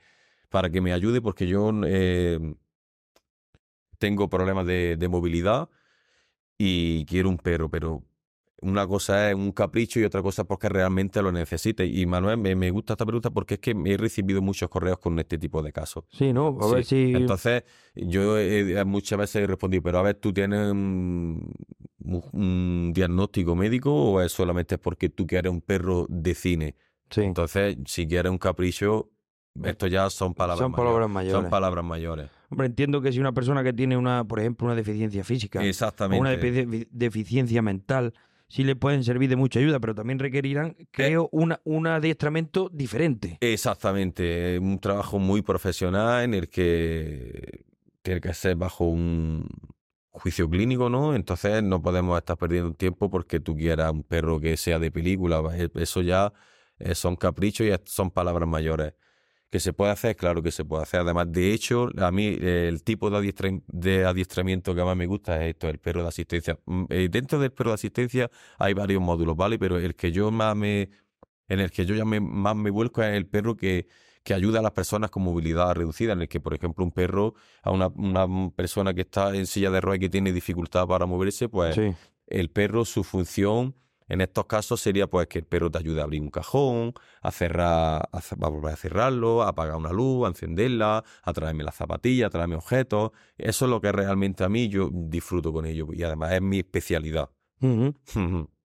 [0.51, 2.39] para que me ayude, porque yo eh,
[3.99, 5.69] tengo problemas de, de movilidad
[6.59, 8.03] y quiero un perro, pero
[8.63, 11.87] una cosa es un capricho y otra cosa es porque realmente lo necesite.
[11.87, 15.19] Y Manuel, me, me gusta esta pregunta porque es que he recibido muchos correos con
[15.19, 16.05] este tipo de casos.
[16.11, 16.57] Sí, ¿no?
[16.61, 17.13] A ver si...
[17.15, 17.65] Entonces,
[17.95, 21.53] yo he- muchas veces he respondido, pero a ver, ¿tú tienes un
[22.95, 26.75] diagnóstico médico o es solamente porque tú quieres un perro de cine?
[27.11, 27.23] sí.
[27.23, 29.11] Entonces, si quieres un capricho,
[29.65, 30.85] esto ya son palabras Son mayores.
[30.87, 31.43] palabras mayores.
[31.43, 32.31] Son palabras mayores.
[32.51, 35.63] Hombre, entiendo que si una persona que tiene una, por ejemplo, una deficiencia física o
[35.63, 36.21] Exactamente.
[36.21, 38.15] una defi- deficiencia mental,
[38.49, 43.39] sí le pueden servir de mucha ayuda, pero también requerirán, creo, una, un adiestramiento diferente.
[43.41, 47.65] Exactamente, es un trabajo muy profesional en el que
[48.03, 49.49] tiene que ser bajo un
[50.11, 51.15] juicio clínico, ¿no?
[51.15, 55.43] Entonces no podemos estar perdiendo tiempo porque tú quieras un perro que sea de película,
[55.55, 56.33] eh, eso ya
[56.79, 58.95] eh, son caprichos y son palabras mayores.
[59.51, 60.17] ¿Que se puede hacer?
[60.17, 61.01] Claro que se puede hacer.
[61.01, 65.07] Además, de hecho, a mí eh, el tipo de, adiestra- de adiestramiento que más me
[65.07, 66.59] gusta es esto, el perro de asistencia.
[66.67, 68.29] Mm, eh, dentro del perro de asistencia
[68.59, 69.59] hay varios módulos, ¿vale?
[69.59, 70.91] Pero el que yo más me,
[71.49, 73.87] en el que yo ya me- más me vuelco es el perro que,
[74.25, 77.35] que ayuda a las personas con movilidad reducida, en el que, por ejemplo, un perro,
[77.63, 81.07] a una, una persona que está en silla de ruedas y que tiene dificultad para
[81.07, 81.95] moverse, pues Sí.
[82.27, 83.77] el perro, su función
[84.09, 87.31] en estos casos sería pues que el perro te ayude a abrir un cajón, a
[87.31, 92.29] cerrar, a, volver a cerrarlo, a apagar una luz, a encenderla, a traerme las zapatillas,
[92.29, 93.13] a traerme objetos.
[93.37, 96.59] Eso es lo que realmente a mí yo disfruto con ello y además es mi
[96.59, 97.31] especialidad.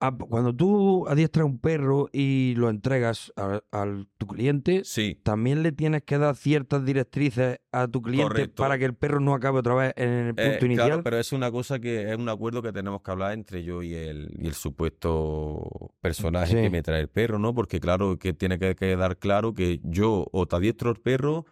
[0.00, 5.72] Cuando tú adiestras un perro y lo entregas a, al- tu cliente, sí, también le
[5.72, 8.62] tienes que dar ciertas directrices a tu cliente Correcto.
[8.62, 10.86] para que el perro no acabe otra vez en el punto Eh, inicial.
[10.88, 13.82] Claro, pero es una cosa que es un acuerdo que tenemos que hablar entre yo
[13.82, 16.62] y el, y el supuesto personaje Sí.
[16.62, 17.54] que me trae el perro, ¿no?
[17.54, 21.44] Porque claro, que tiene que quedar claro que yo o te adiestro el perro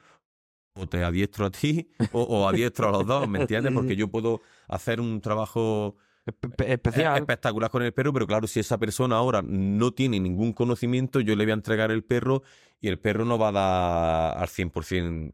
[0.79, 3.73] o te adiestro a ti o, o adiestro a los dos, ¿me entiendes?
[3.75, 6.06] Porque yo puedo hacer un trabajo eh,
[6.67, 7.17] especial.
[7.19, 11.37] espectacular con el perro, pero claro, si esa persona ahora no tiene ningún conocimiento, yo
[11.37, 12.43] le voy a entregar el perro
[12.81, 15.33] y el perro no va a dar al 100%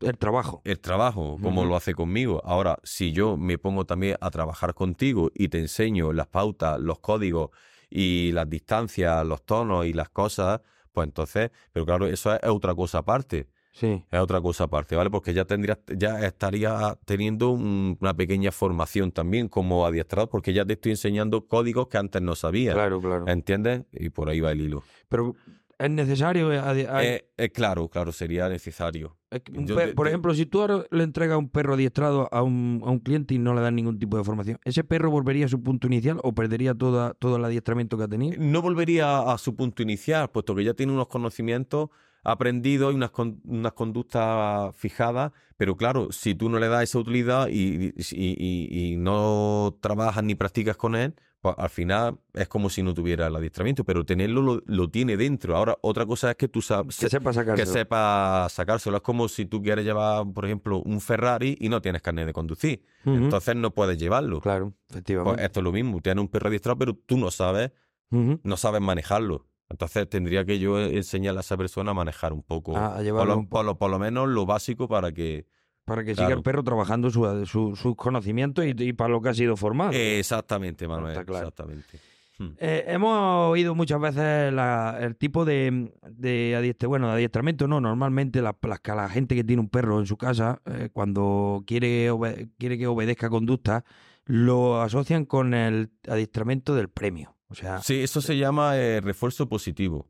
[0.00, 0.60] el trabajo.
[0.64, 2.42] el trabajo, como lo hace conmigo.
[2.44, 6.98] Ahora, si yo me pongo también a trabajar contigo y te enseño las pautas, los
[6.98, 7.50] códigos
[7.88, 10.60] y las distancias, los tonos y las cosas,
[10.92, 13.48] pues entonces, pero claro, eso es otra cosa aparte.
[13.78, 14.02] Sí.
[14.10, 15.10] Es otra cosa aparte, ¿vale?
[15.10, 20.64] Porque ya tendrías, ya estaría teniendo un- una pequeña formación también como adiestrador, porque ya
[20.64, 22.74] te estoy enseñando códigos que antes no sabías.
[22.74, 23.26] Claro, claro.
[23.28, 23.82] ¿Entiendes?
[23.92, 24.82] Y por ahí va el hilo.
[25.10, 25.34] Pero
[25.78, 26.50] es necesario.
[26.54, 29.18] eh, Eh, claro, claro, sería necesario.
[29.52, 32.90] yo per- por ejemplo, si tú ahora le entregas un perro adiestrado a un, a
[32.90, 35.62] un cliente y no le das ningún tipo de formación, ¿ese perro volvería a su
[35.62, 38.36] punto inicial o perdería toda, todo el adiestramiento que ha tenido?
[38.42, 41.90] No volvería a su punto inicial, puesto que ya tiene unos conocimientos
[42.26, 46.98] aprendidos y unas, con- unas conductas fijadas, pero claro, si tú no le das esa
[46.98, 52.48] utilidad y, y- y- y no trabajas ni practicas con él, pues al final es
[52.48, 55.56] como si no tuviera el adiestramiento, pero tenerlo lo, lo tiene dentro.
[55.56, 56.98] Ahora, otra cosa es que tú sabes...
[56.98, 57.72] Que sepa que sacárselo.
[57.72, 58.96] sepa sacárselo.
[58.96, 62.32] Es como si tú quieres llevar, por ejemplo, un Ferrari y no tienes carnet de
[62.32, 62.84] conducir.
[63.04, 64.40] Entonces no puedes llevarlo.
[64.40, 65.44] Claro, Pues efectivamente.
[65.44, 66.00] esto es lo mismo.
[66.00, 67.70] Tienes un perro adiestrado, pero tú no sabes
[68.10, 69.46] no sabes manejarlo.
[69.68, 72.76] Entonces tendría que yo enseñarle a esa persona a manejar un poco.
[72.76, 75.46] A- a por, lo, un por lo- por lo menos lo básico para que
[75.84, 79.28] Para que siga el perro trabajando su- su- sus conocimientos y, y para lo que
[79.30, 79.92] ha sido formado.
[79.92, 81.12] Exactamente, Manuel.
[81.12, 81.48] Está claro.
[81.48, 81.98] Exactamente.
[82.38, 82.50] Hmm.
[82.58, 87.80] Eh, hemos oído muchas veces la- el tipo de, de adiestre- bueno, de adiestramiento, no,
[87.80, 88.52] normalmente la,
[88.82, 92.10] que la gente que tiene un perro en su casa, eh, cuando quiere,
[92.58, 93.84] quiere que obedezca conducta,
[94.26, 97.35] lo asocian con el adiestramiento del premio.
[97.48, 100.08] O sea, Sí, eso se llama eh, refuerzo positivo.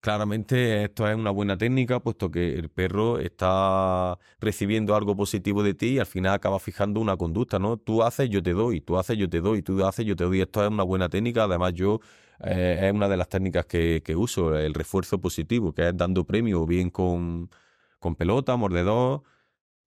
[0.00, 5.74] Claramente esto es una buena técnica, puesto que el perro está recibiendo algo positivo de
[5.74, 7.78] ti y al final acaba fijando una conducta, ¿no?
[7.78, 10.40] Tú haces, yo te doy, tú haces, yo te doy, tú haces, yo te doy.
[10.40, 11.98] Esto es una buena técnica, además yo
[12.44, 16.24] eh, es una de las técnicas que, que uso, el refuerzo positivo, que es dando
[16.24, 17.50] premio, bien con,
[17.98, 19.24] con pelota, mordedor,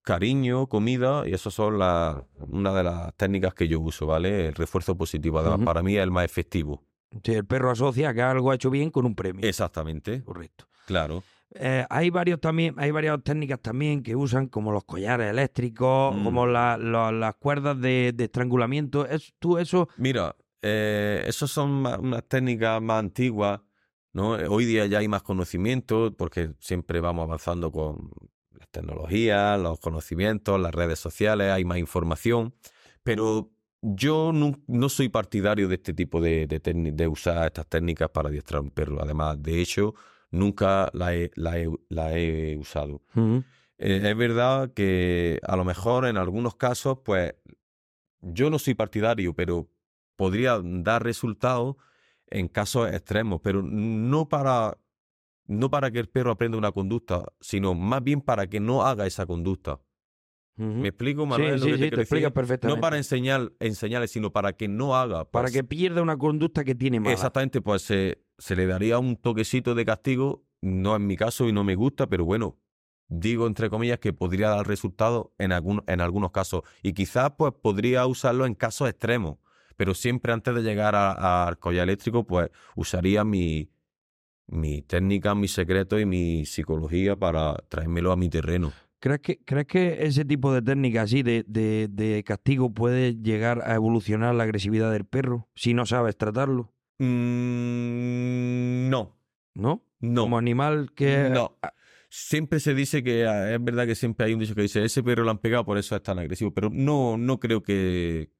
[0.01, 2.17] cariño, comida, y eso son las
[2.49, 4.47] una de las técnicas que yo uso, ¿vale?
[4.47, 6.83] El refuerzo positivo, además para mí es el más efectivo.
[7.23, 9.47] Si el perro asocia que algo ha hecho bien con un premio.
[9.47, 10.65] Exactamente, Correcto.
[10.85, 11.23] claro.
[11.53, 16.23] Eh, hay varios también, hay varias técnicas también que usan, como los collares eléctricos, Mm.
[16.23, 19.05] como la- la- las cuerdas de, de estrangulamiento.
[19.05, 23.59] Es, tú eso Mira, eh, esas son unas técnicas más antiguas,
[24.13, 24.31] ¿no?
[24.31, 28.09] Hoy día ya hay más conocimiento porque siempre vamos avanzando con
[28.57, 32.53] las tecnologías, los conocimientos, las redes sociales, hay más información,
[33.03, 33.49] pero
[33.81, 36.59] yo no, no soy partidario de este tipo de, de,
[36.91, 39.01] de usar estas técnicas para adiestrar un perro.
[39.01, 39.95] Además, de hecho,
[40.29, 43.01] nunca la he, la he- la he usado.
[43.15, 43.43] Ujú.
[43.77, 47.33] Eh, es verdad que a lo mejor en algunos casos, pues
[48.21, 49.67] yo no soy partidario, pero
[50.15, 51.75] podría dar resultados
[52.27, 54.77] en casos extremos, pero no para,
[55.47, 59.07] no para que el perro aprenda una conducta, sino más bien para que no haga
[59.07, 59.79] esa conducta.
[60.57, 61.59] ¿Me explico, Sí, Manuel?
[61.59, 62.67] lo sí, que sí, te perfectamente.
[62.67, 65.25] No para enseñar, enseñarle, sino para que no haga.
[65.25, 67.13] para pues, que pierda una conducta que tiene mala.
[67.13, 71.53] Exactamente, pues se, se le daría un toquecito de castigo, no en mi caso y
[71.53, 72.59] no me gusta, pero bueno,
[73.07, 77.53] digo entre comillas que podría dar resultado en, algún, en algunos casos y quizás pues
[77.61, 79.37] podría usarlo en casos extremos,
[79.77, 83.69] pero siempre antes de llegar al collar eléctrico pues usaría mi,
[84.47, 88.71] mi técnica, mi secreto y mi psicología para traérmelo a mi terreno.
[89.01, 93.63] ¿Crees que, ¿Crees que ese tipo de técnica así de, de, de castigo puede llegar
[93.65, 96.71] a evolucionar la agresividad del perro si no sabes tratarlo?
[96.99, 99.17] Mm, no,
[99.55, 99.83] ¿No?
[99.99, 100.21] no.
[100.21, 101.29] Como animal que...
[101.29, 101.57] No.
[102.13, 105.01] Siempre se dice que ah, es verdad que siempre hay un dicho que dice ese
[105.01, 106.53] perro lo han pegado, por eso es tan agresivo.
[106.53, 108.33] Pero no, no creo que.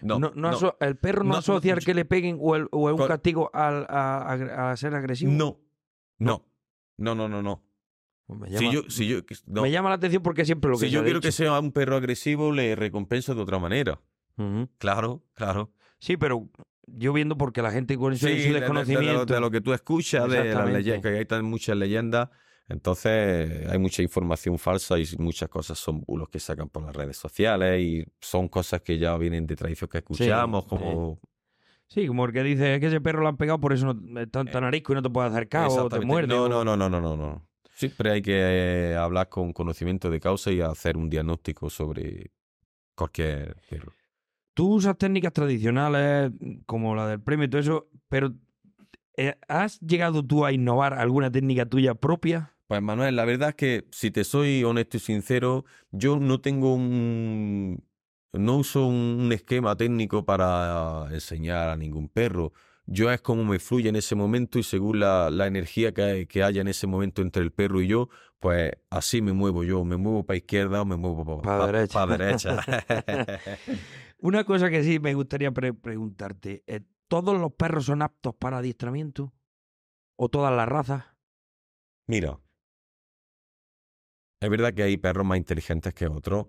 [0.00, 2.68] No, No, no no, aso- el perro no, asocia el que le peguen o, el,
[2.72, 5.30] o es un castigo al- a, a- a ser agresivo.
[5.30, 5.60] no,
[6.18, 6.42] no,
[6.96, 7.67] no, no, no, no.
[8.28, 9.62] Pues me, Si llama, yo, si yo, no.
[9.62, 11.96] me llama la atención porque siempre lo que si yo quiero que sea un perro
[11.96, 14.00] agresivo, le recompenso de otra manera.
[14.78, 15.72] Claro, claro.
[15.98, 16.48] Sí, pero
[16.86, 19.26] yo viendo porque la gente con eso Sí, en su de- de- de, desconocimiento...
[19.34, 22.28] de lo que tú escuchas, de las leyendas, que hay tan muchas leyendas.
[22.68, 27.16] Entonces hay mucha información falsa y muchas cosas son bulos que sacan por las redes
[27.16, 30.68] sociales y son cosas que ya vienen de tradición que escuchamos, sí.
[30.70, 31.18] como
[31.86, 34.20] Sí, como el que dice es que ese perro lo han pegado, por eso no,
[34.20, 36.28] es tan, tan arisco y no te puede acercar o te muerde.
[36.28, 37.48] No, o- no, no, no, no, no, no.
[37.78, 42.32] Siempre hay que eh, hablar con conocimiento de causa y hacer un diagnóstico sobre
[42.96, 43.92] cualquier perro.
[44.52, 46.32] Tú usas técnicas tradicionales
[46.66, 48.34] como la del premio y todo eso, pero
[49.16, 52.52] eh, ¿has llegado tú a innovar alguna técnica tuya propia?
[52.66, 56.74] Pues Manuel, la verdad es que si te soy honesto y sincero, yo no tengo
[56.74, 57.84] un...
[58.32, 62.52] No uso un esquema técnico para enseñar a ningún perro.
[62.90, 66.26] Yo es como me fluye en ese momento y según la, la energía que, hay-
[66.26, 68.08] que haya en ese momento entre el perro y yo,
[68.40, 69.84] pues así me muevo yo.
[69.84, 72.06] Me muevo para izquierda o me muevo Pa' para derecha.
[72.06, 73.36] derecha.
[74.20, 78.58] Una cosa que sí me gustaría pre- preguntarte, eh, ¿todos los perros son aptos para
[78.58, 79.34] adiestramiento?
[80.16, 81.04] ¿O todas las razas?
[82.06, 82.40] Mira,
[84.40, 86.46] es verdad que hay perros más inteligentes que otros,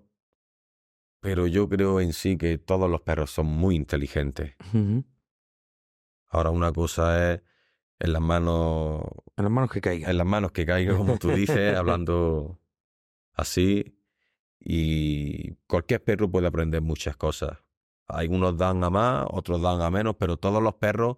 [1.20, 4.54] pero yo creo en sí que todos los perros son muy inteligentes.
[6.30, 7.42] Ahora una cosa es
[7.98, 9.02] en las manos,
[9.36, 10.10] En las manos que caigan.
[10.10, 12.58] en las manos que caiga, como tú dices, hablando
[13.34, 13.96] así,
[14.58, 17.58] y cualquier perro puede aprender muchas cosas.
[18.06, 21.16] Algunos dan a más, otros dan a menos, pero todos los perros,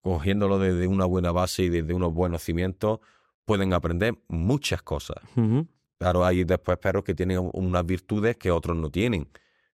[0.00, 3.00] cogiéndolo desde una buena base y desde unos buenos cimientos,
[3.44, 5.16] pueden aprender muchas cosas.
[5.98, 9.28] Claro, hay después perros que tienen unas virtudes que otros no tienen.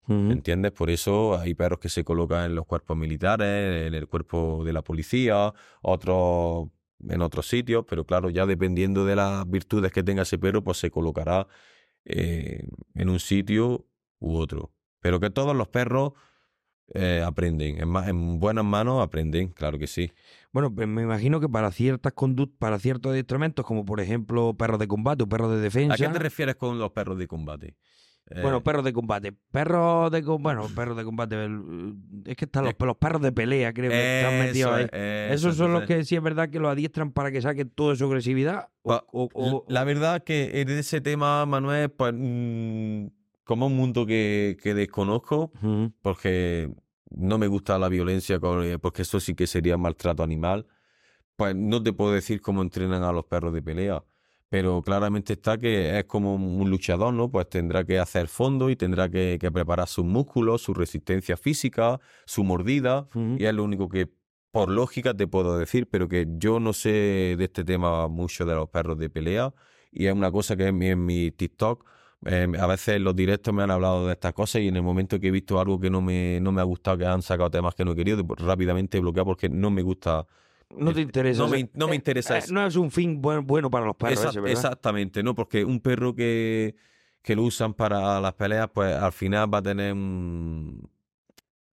[0.09, 0.73] ¿Entiendes?
[0.73, 4.73] Por eso hay perros que se colocan en los cuerpos militares, en el cuerpo de
[4.73, 6.69] la policía, otros
[7.09, 10.79] en otros sitios, pero claro, ya dependiendo de las virtudes que tenga ese perro, pues
[10.79, 11.47] se colocará
[12.05, 13.87] eh, en un sitio
[14.19, 14.73] u otro.
[15.01, 16.13] Pero que todos los perros
[16.95, 20.11] eh, aprenden, en, buenas manos aprenden, claro que sí.
[20.53, 24.79] Bueno, pues me imagino que para ciertas conductas, para ciertos adiestramientos, como por ejemplo perros
[24.79, 25.95] de combate o perros de defensa.
[25.95, 27.77] ¿A qué te refieres con los perros de combate?
[28.43, 29.33] Bueno, Eh, perros de combate.
[29.51, 30.57] Perros de combate.
[30.59, 31.37] Bueno, perros de combate.
[32.27, 34.85] Es que están los, los perros de pelea, creo que están metidos ahí.
[34.85, 35.01] eso es,
[35.33, 37.97] eso, Esos son los que sí es verdad que los adiestran para que saquen toda
[37.97, 38.69] su agresividad.
[38.83, 43.07] O, Pa- o- o- La verdad que en ese tema, Manuel, pues mm,
[43.45, 45.53] como un mundo que, que desconozco,
[46.03, 46.71] porque
[47.11, 50.67] no me gusta la violencia, eh, porque eso sí que sería maltrato animal,
[51.37, 54.03] pues no te puedo decir cómo entrenan a los perros de pelea.
[54.51, 57.31] Pero claramente está que es como un luchador, ¿no?
[57.31, 62.01] Pues tendrá que hacer fondo y tendrá que, que preparar sus músculos, su resistencia física,
[62.25, 63.09] su mordida.
[63.39, 64.09] Y es lo único que,
[64.51, 66.89] por lógica, te puedo decir, pero que yo no sé
[67.37, 69.53] de este tema mucho de los perros de pelea.
[69.93, 71.85] Y es una cosa que en mi, en mi TikTok,
[72.27, 74.83] eh, a veces en los directos me han hablado de estas cosas y en el
[74.83, 77.51] momento que he visto algo que no me, no me ha gustado, que han sacado
[77.51, 80.27] temas que no he querido, pues rápidamente he bloqueado porque no me gusta.
[80.71, 81.43] No te interesa.
[81.43, 82.53] no me no me eh, interesa eh, eso.
[82.53, 84.53] no es un fin buen- bueno para los perros, Exact- ese, ¿verdad?
[84.59, 85.35] exactamente, ¿no?
[85.35, 86.77] Porque un perro que,
[87.23, 90.89] que lo usan para las peleas, pues al final va a tener un,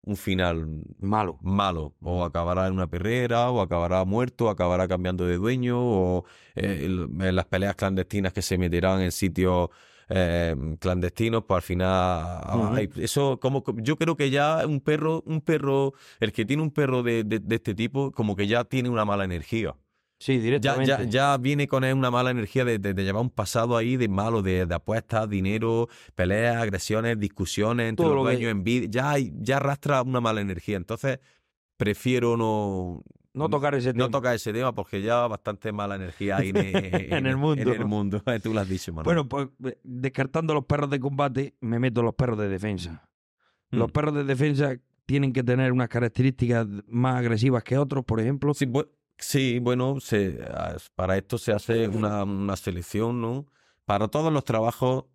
[0.04, 1.38] un final Malo.
[1.42, 1.96] malo.
[2.02, 6.26] O acabará en una perrera, o acabará muerto, o acabará cambiando de dueño, o
[6.56, 9.70] eh, el- las peleas clandestinas que se meterán en sitios
[10.14, 12.42] eh, clandestinos, pues al final
[12.76, 16.62] ay, eso como co- yo creo que ya un perro, un perro, el que tiene
[16.64, 19.76] un perro de, de- de este tipo, como que ya tiene una mala energía.
[20.20, 20.86] Sí, directamente.
[20.86, 23.98] ya, ya viene con él una mala energía de, de- de llevar un pasado ahí
[23.98, 28.52] de malo, de, de apuestas, dinero, peleas, agresiones, discusiones entre Todo los lo que- dueños,
[28.52, 28.88] envidia.
[28.92, 30.78] Ya, ya arrastra una mala energía.
[30.78, 31.20] Entonces,
[31.78, 33.02] prefiero no,
[33.34, 34.06] No tocar ese tema.
[34.06, 37.82] no tocar ese tema porque ya bastante mala energía hay en, En el mundo, En
[37.82, 38.22] el mundo.
[38.44, 39.06] Tú lo has dicho, Manuel.
[39.06, 43.08] Bueno, pues eh, descartando los perros de combate, me meto los perros de defensa.
[43.70, 43.92] Los Mm.
[43.94, 48.54] perros de defensa tienen que tener unas características más agresivas que otros, por ejemplo.
[48.54, 50.40] Sí, bu- sí, bueno, se,
[50.96, 53.46] para esto se hace una, una selección, ¿no?
[53.86, 55.06] Para todos los trabajos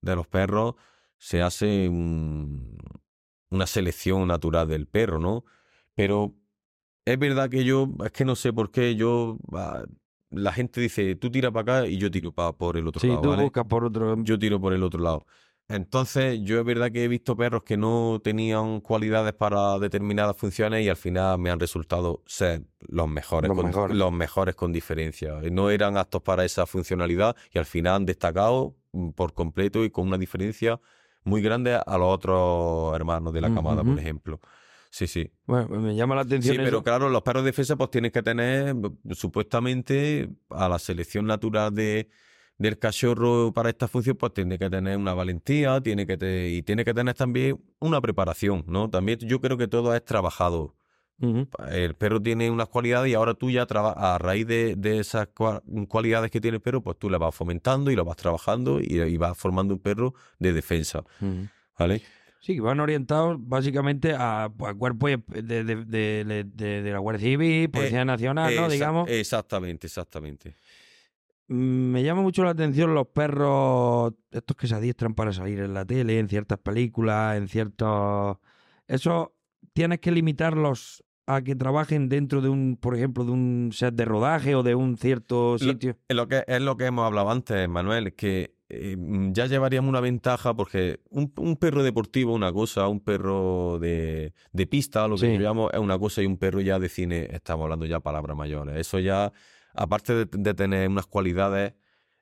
[0.00, 0.74] de los perros
[1.18, 2.78] se hace un-
[3.50, 5.44] una selección natural del perro, ¿no?
[5.94, 6.34] Pero
[7.04, 9.84] es verdad que yo, es que no sé por qué, yo, ah,
[10.30, 13.08] la gente dice, tú tira para acá y yo tiro para por el otro Sí,
[13.08, 13.42] lado, tú ¿vale?
[13.42, 14.16] buscas por otro.
[14.24, 15.26] yo tiro por el otro lado.
[15.68, 20.84] Entonces, yo es verdad que he visto perros que no tenían cualidades para determinadas funciones
[20.84, 23.96] y al final me han resultado ser los mejores, Los con, mejores.
[23.96, 25.40] los mejores con diferencia.
[25.50, 29.90] No eran aptos para esa funcionalidad y al final han destacado mm, por completo y
[29.90, 30.80] con una diferencia
[31.24, 34.40] muy grande a los otros hermanos de la Mm, camada, por ejemplo.
[34.94, 35.28] Sí, sí.
[35.46, 38.22] Bueno, me llama la atención Sí, pero claro, los perros de defensa pues tienen que
[38.22, 42.08] tener b- supuestamente a la selección natural de,
[42.58, 46.62] del cachorro para esta función pues tiene que tener una valentía, tiene que te- y
[46.62, 48.88] tiene que tener también una preparación, ¿no?
[48.88, 50.76] También yo creo que todo es trabajado.
[51.72, 55.60] El perro tiene unas cualidades y ahora tú ya a raíz de, de esas cua-
[55.88, 59.00] cualidades que tiene el perro, pues tú le vas fomentando y lo vas trabajando y,
[59.02, 61.02] y vas formando un perro de defensa.
[61.76, 62.00] ¿vale?
[62.44, 68.04] Sí, que van orientados básicamente a, a cuerpos de, de, de- la Guardia Civil, Policía
[68.04, 68.68] Nacional, ¿no?
[68.68, 69.08] Digamos.
[69.08, 70.54] Exactamente, exactamente.
[71.48, 75.72] Mm, Me llama mucho la atención los perros, estos que se adiestran para salir en
[75.72, 78.36] la tele, en ciertas películas, en ciertos...
[78.86, 79.34] Eso
[79.72, 84.04] tienes que limitarlos a que trabajen dentro de un, por ejemplo, de un set de
[84.04, 85.96] rodaje o de un cierto sitio.
[86.08, 89.88] Es lo que, es lo que hemos hablado antes, Manuel, que eh, mm, ya llevaríamos
[89.88, 95.06] una ventaja porque un, un perro deportivo es una cosa, un perro de, de pista,
[95.08, 95.38] lo que Sí.
[95.38, 98.76] llamamos, es una cosa y un perro ya de cine, estamos hablando ya palabras mayores.
[98.76, 99.32] Eso ya,
[99.74, 101.74] aparte de, de tener unas cualidades,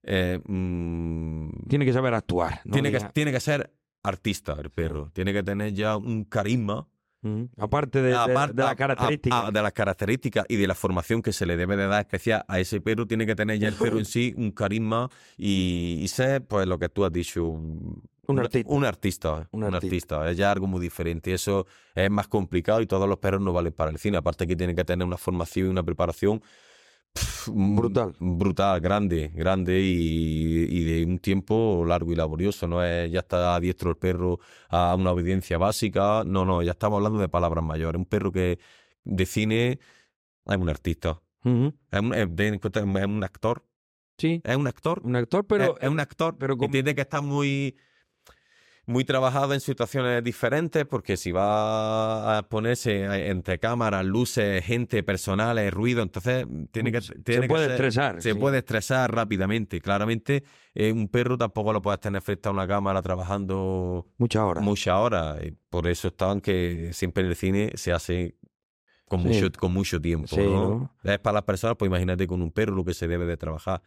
[0.04, 2.60] eh, mm, Tiene que saber actuar.
[2.64, 2.72] ¿no?
[2.72, 6.88] tiene, que, tiene que ser artista el perro, tiene que tener ya un carisma.
[7.56, 9.44] Aparte de, Aparte- de a- las a- características.
[9.44, 12.44] a- de las características y de la formación que se le debe de dar especial
[12.48, 16.08] a ese perro, tiene que tener ya el perro en sí un carisma y, y
[16.08, 18.72] ser, pues lo que tú has dicho, un, Un artista.
[18.72, 20.16] Un artista, Un un artista.
[20.16, 20.30] artista.
[20.30, 21.32] Es ya algo muy diferente.
[21.34, 24.16] Eso es más complicado y todos los perros no valen para el cine.
[24.16, 26.40] Aparte que tienen que tener una formación y una preparación
[27.48, 28.14] mm, Brutal.
[28.18, 32.66] Brutal, grande, grande y, y de un tiempo largo y laborioso.
[32.66, 36.24] No es ya está diestro el perro a una obediencia básica.
[36.24, 37.98] No, no, ya estamos hablando de palabras mayores.
[37.98, 38.58] Un perro que
[39.04, 39.78] de cine
[40.46, 41.20] es un artista.
[41.44, 41.74] Ujú.
[41.90, 43.64] Es un, es- es actor.
[44.18, 45.00] Sí, Es un actor.
[45.04, 45.76] un actor, pero...
[45.78, 47.76] es, es un actor pero que tiene que estar muy
[48.84, 55.02] muy trabajado en situaciones diferentes porque si va a ponerse a- entre cámaras, luces, gente,
[55.04, 58.20] personales, ruido, entonces tiene que se tiene que puede ser- estresar.
[58.22, 58.38] se sí.
[58.38, 59.80] puede estresar rápidamente.
[59.80, 60.42] Claramente,
[60.74, 64.64] eh, un perro tampoco lo puedes tener frente a una cámara trabajando Muchas horas.
[64.64, 65.38] muchas horas.
[65.44, 68.36] y Por eso están que siempre en el cine se hace
[69.08, 69.28] con Sí.
[69.28, 70.26] mucho, con mucho tiempo.
[70.26, 70.90] Sí, ¿no?
[71.04, 71.10] ¿no?
[71.12, 73.82] Es para las personas, pues imagínate con un perro lo que se debe de trabajar.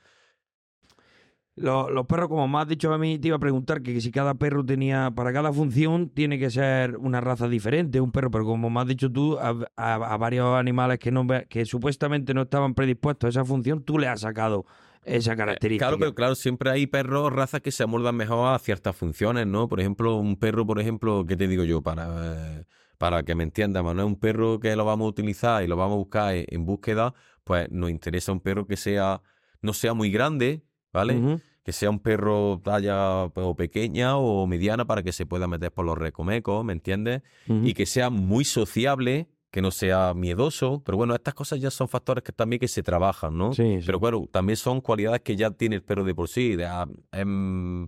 [1.57, 4.11] Lo- Los, perros, como me has dicho a mí, te iba a preguntar que, si
[4.11, 8.43] cada perro tenía, para cada función, tiene que ser una raza diferente, un perro, pero
[8.45, 12.41] como me has dicho tú, a, a- a varios animales que, no, que supuestamente no
[12.41, 14.65] estaban predispuestos a esa función, tú le has sacado
[15.05, 15.85] esa característica.
[15.85, 19.47] Eh, Claro, pero claro, siempre hay perros, razas que se amoldan mejor a ciertas funciones,
[19.47, 19.69] ¿no?
[19.69, 21.81] Por ejemplo, un perro, por ejemplo, ¿qué te digo yo?
[21.81, 22.65] Para, eh,
[22.97, 25.93] para que me entiendas, Manuel, un perro que lo vamos a utilizar y lo vamos
[25.93, 27.13] a buscar en, en búsqueda,
[27.45, 29.21] pues nos interesa un perro que sea,
[29.61, 30.64] no sea muy grande,
[30.95, 31.39] ¿vale?
[31.63, 35.71] Que sea un perro talla pues, o pequeña o mediana para que se pueda meter
[35.71, 37.21] por los recomecos, ¿me entiendes?
[37.47, 40.81] Y que sea muy sociable, que no sea miedoso.
[40.85, 43.53] Pero bueno, estas cosas ya son factores que también que se trabajan, ¿no?
[43.53, 43.85] Sí, sí.
[43.85, 46.55] Pero claro, también son cualidades que ya tiene el perro de por sí.
[46.55, 47.85] de, ah, es, mm,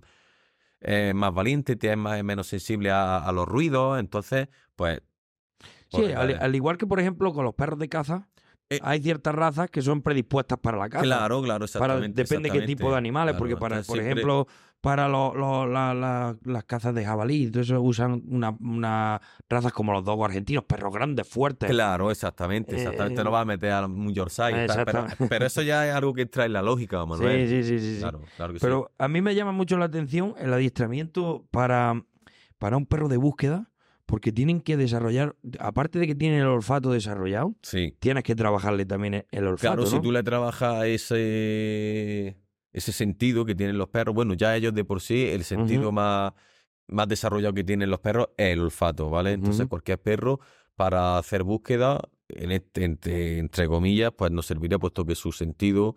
[0.80, 3.98] es más valiente, es, más, es menos sensible a, a los ruidos.
[3.98, 5.02] Entonces, pues.
[5.90, 8.27] Sí, pues, al, eh, al igual que, por ejemplo, con los perros de caza,
[8.70, 11.02] Eh, hay ciertas razas que son predispuestas para la caza.
[11.04, 12.22] Claro, claro, Para, exactamente.
[12.22, 14.46] depende qué tipo de animales, Claro, porque para, entonces por siempre- ejemplo,
[14.82, 19.92] para lo- lo- la- la- las cazas de jabalí, eso usan una, una razas como
[19.92, 21.68] los dogos argentinos, perros grandes, fuertes.
[21.70, 23.22] Claro, exactamente, exactamente.
[23.22, 25.26] Eh, no va a meter a un Yorkshire, pero, Exactamente.
[25.28, 27.48] pero eso ya es algo que trae la lógica, Manuel.
[27.48, 28.00] sí, sí, sí, sí, sí.
[28.02, 28.64] Claro, claro que sí.
[28.66, 32.04] Pero a mí me llama mucho la atención el adiestramiento para,
[32.58, 33.70] para un perro de búsqueda,
[34.08, 37.94] porque tienen que desarrollar, aparte de que tienen el olfato desarrollado, Sí.
[38.00, 39.74] tienes que trabajarle también el- el olfato.
[39.82, 42.38] Claro, si tú le trabajas ese,
[42.72, 46.32] ese sentido que tienen los perros, bueno, ya ellos de por sí, el sentido más,
[46.86, 49.32] más desarrollado que tienen los perros es el olfato, ¿vale?
[49.32, 50.40] Entonces, cualquier perro,
[50.74, 55.96] para hacer búsqueda, en este, entre, entre comillas, pues nos serviría puesto que su sentido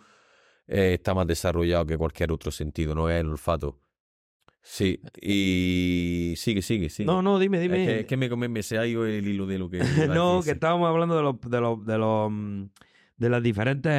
[0.68, 3.80] eh, está más desarrollado que cualquier otro sentido, no es el olfato.
[4.64, 7.08] Sí, y sigue, sigue, sigue.
[7.08, 7.76] No, no, dime, Es dime.
[7.86, 9.80] que, es que me, me, me se ha ido el hilo de lo que...
[10.08, 12.64] no, que estábamos hablando de los, de los, de los, mm,
[13.18, 13.92] de las diferentes,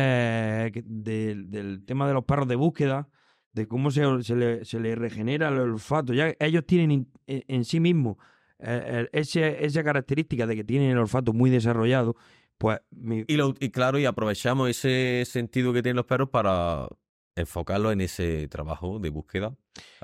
[0.85, 3.09] de- del tema de los perros de búsqueda,
[3.53, 6.15] de cómo se, se le, se le regenera el olfato.
[6.15, 8.17] Ya ellos tienen in- en, en sí mismos
[8.61, 12.15] eh, ese- esa característica de que tienen el olfato muy desarrollado,
[12.57, 16.87] pues mi- Y, lo- y claro, y aprovechamos ese sentido que tienen los perros para
[17.37, 19.55] enfocarlo en ese trabajo de búsqueda.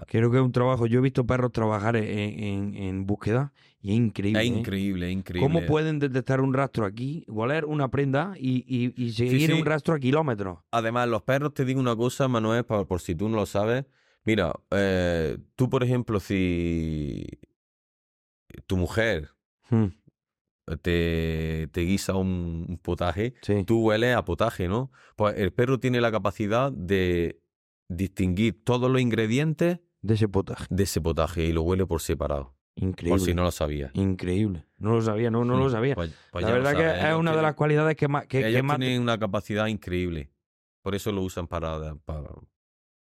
[0.06, 0.86] creo que es un trabajo.
[0.86, 2.04] Yo he visto perros trabajar en,
[2.42, 4.40] en- en búsqueda y es increíble.
[4.42, 4.58] Es ¿eh?
[4.58, 5.46] increíble, es increíble.
[5.54, 9.52] ¿Cómo pueden detectar un rastro aquí, oler una prenda y, y- y seguir sí.
[9.52, 10.60] un rastro a kilómetros?
[10.70, 13.84] Además, los perros, te digo una cosa, Manuel, por, por si tú no lo sabes.
[14.24, 17.26] Mira, eh, tú, por ejemplo, si
[18.66, 19.30] tu mujer
[19.70, 19.88] Hmm,
[20.76, 23.64] te, te guisa un, un potaje, sí.
[23.64, 24.90] tú hueles a potaje, ¿no?
[25.16, 27.40] Pues el perro tiene la capacidad de
[27.88, 30.66] distinguir todos los ingredientes De ese potaje.
[30.70, 32.54] de ese potaje y lo huele por separado.
[32.76, 33.18] Increíble.
[33.18, 33.90] Por si no lo sabías.
[33.94, 34.64] Increíble.
[34.78, 35.94] No lo sabía, no, no lo Mm, sabía.
[35.96, 38.26] pues- pues la lo verdad sabes, que es una de las cualidades que más...
[38.26, 40.30] Que, que ellos más tienen una capacidad increíble.
[40.82, 42.28] Por eso lo usan para, para,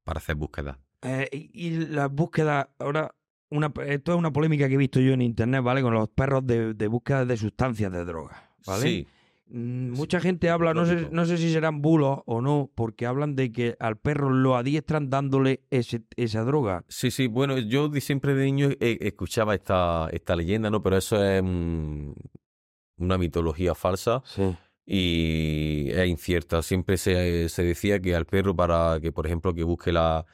[0.04, 0.78] para hacer búsquedas.
[1.02, 3.14] Eh, y, y las búsquedas, ahora,
[3.50, 5.82] una, esto es una polémica que he visto yo en internet, ¿vale?
[5.82, 8.82] Con los perros de, de búsqueda de sustancias de droga, ¿vale?
[8.82, 9.06] Sí,
[9.50, 13.34] Mm, Mucha gente habla, no sé, no sé si serán bulos o no, porque hablan
[13.34, 16.84] de que al perro lo adiestran dándole ese, esa droga.
[16.88, 17.28] sí, sí.
[17.28, 20.82] Bueno, yo siempre de niño escuchaba esta, esta leyenda, ¿no?
[20.82, 24.54] Pero eso es una mitología falsa Sí.
[24.84, 26.60] y es incierta.
[26.60, 30.26] Siempre se, se decía que al perro para que, por ejemplo, que busque la...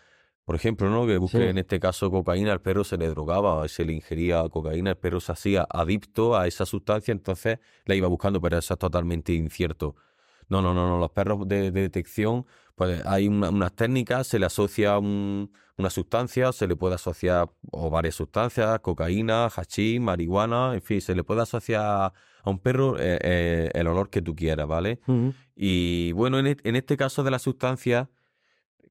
[0.45, 1.07] Por ejemplo, ¿no?
[1.07, 1.45] Que busque Sí.
[1.45, 5.19] en este caso cocaína, al perro se le drogaba, se le ingería cocaína, el perro
[5.21, 9.97] se hacía adicto a esa sustancia, entonces la iba buscando, pero eso es totalmente incierto.
[10.51, 10.99] No, no, no, no.
[10.99, 15.89] Los perros de, de detección, pues hay una- unas técnicas, se le asocia un- una
[15.89, 21.25] sustancia, se le puede asociar o varias sustancias, cocaína, hachís, marihuana, en fin, se le
[21.25, 22.13] puede asociar a
[22.51, 25.01] un perro eh, eh, el olor que tú quieras, ¿vale?
[25.57, 28.11] Y bueno, en, e- en este caso de la sustancia,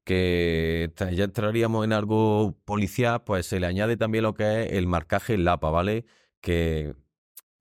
[0.04, 4.86] que ya entraríamos en algo policial, pues se le añade también lo que es el
[4.86, 6.04] marcaje en lapa, ¿vale?
[6.40, 6.94] Que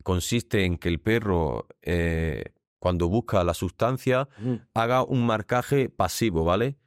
[0.04, 2.44] consiste en que el perro, eh,
[2.80, 4.28] cuando busca la sustancia,
[4.74, 6.78] haga un marcaje pasivo, ¿vale?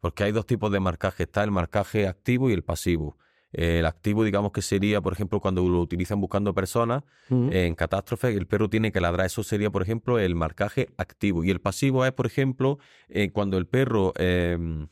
[0.00, 3.18] Porque hay dos tipos de marcaje, está el marcaje activo y el pasivo.
[3.52, 8.46] El activo, digamos que sería, por ejemplo, cuando lo utilizan buscando personas, en catástrofe, el
[8.46, 9.26] perro tiene que ladrar.
[9.26, 11.44] Eso sería, por ejemplo, el marcaje activo.
[11.44, 12.78] Y el pasivo es, por ejemplo,
[13.08, 14.88] eh, cuando el perro em,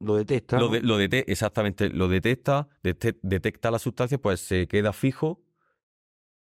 [0.00, 0.58] Lo detesta.
[0.58, 0.72] lo, ¿no?
[0.72, 5.40] de- lo dete- exactamente, lo detecta, dete- detecta la sustancia, pues se queda fijo,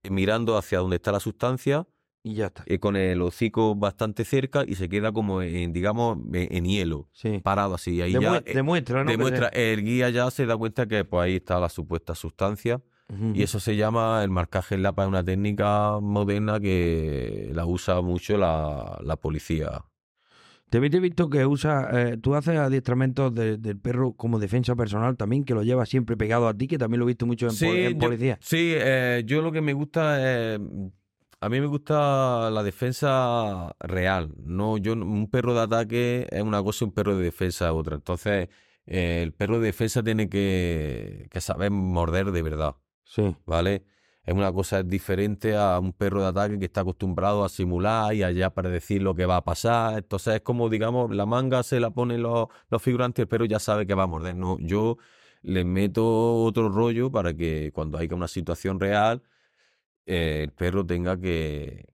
[0.03, 1.87] eh, mirando hacia donde está la sustancia,
[2.25, 2.63] Y ya está.
[2.67, 7.09] eh, con el hocico bastante cerca y se queda como en, digamos, en, en hielo,
[7.13, 7.41] Sí.
[7.43, 8.01] parado así.
[8.01, 9.11] Ahí ya eh, demuestra, ¿no?
[9.11, 12.81] Demuestra, el guía ya se da cuenta que pues ahí está la supuesta sustancia.
[13.35, 18.01] Y eso se llama el marcaje en lapa, es una técnica moderna que la usa
[18.01, 19.85] mucho la, la policía.
[20.71, 25.19] Te he visto que usa, eh, tú haces adiestramientos de- del perro como defensa personal
[25.19, 27.53] también, que lo llevas siempre pegado a ti, que también lo he visto mucho en,
[27.93, 28.39] yo- policía.
[28.41, 30.61] sí, eh, yo lo que me gusta es.
[31.43, 34.33] A mí me gusta la defensa real.
[34.45, 37.73] No, yo, un perro de ataque es una cosa y un perro de defensa es
[37.73, 37.97] otra.
[37.97, 38.49] Entonces,
[38.87, 42.77] eh, el perro de defensa tiene que, que saber morder de verdad.
[43.05, 43.35] Sí.
[43.45, 43.85] ¿vale?
[44.23, 48.23] Es una cosa diferente a un perro de ataque que está acostumbrado a simular y
[48.23, 49.99] allá para decir lo que va a pasar.
[49.99, 53.47] Entonces es como, digamos, la manga se la ponen los, los figurantes y el perro
[53.47, 54.37] ya sabe que va a morder.
[54.37, 54.97] No, yo
[55.43, 59.23] le meto otro rollo para que cuando haya una situación real,
[60.07, 61.87] eh, el perro tenga que...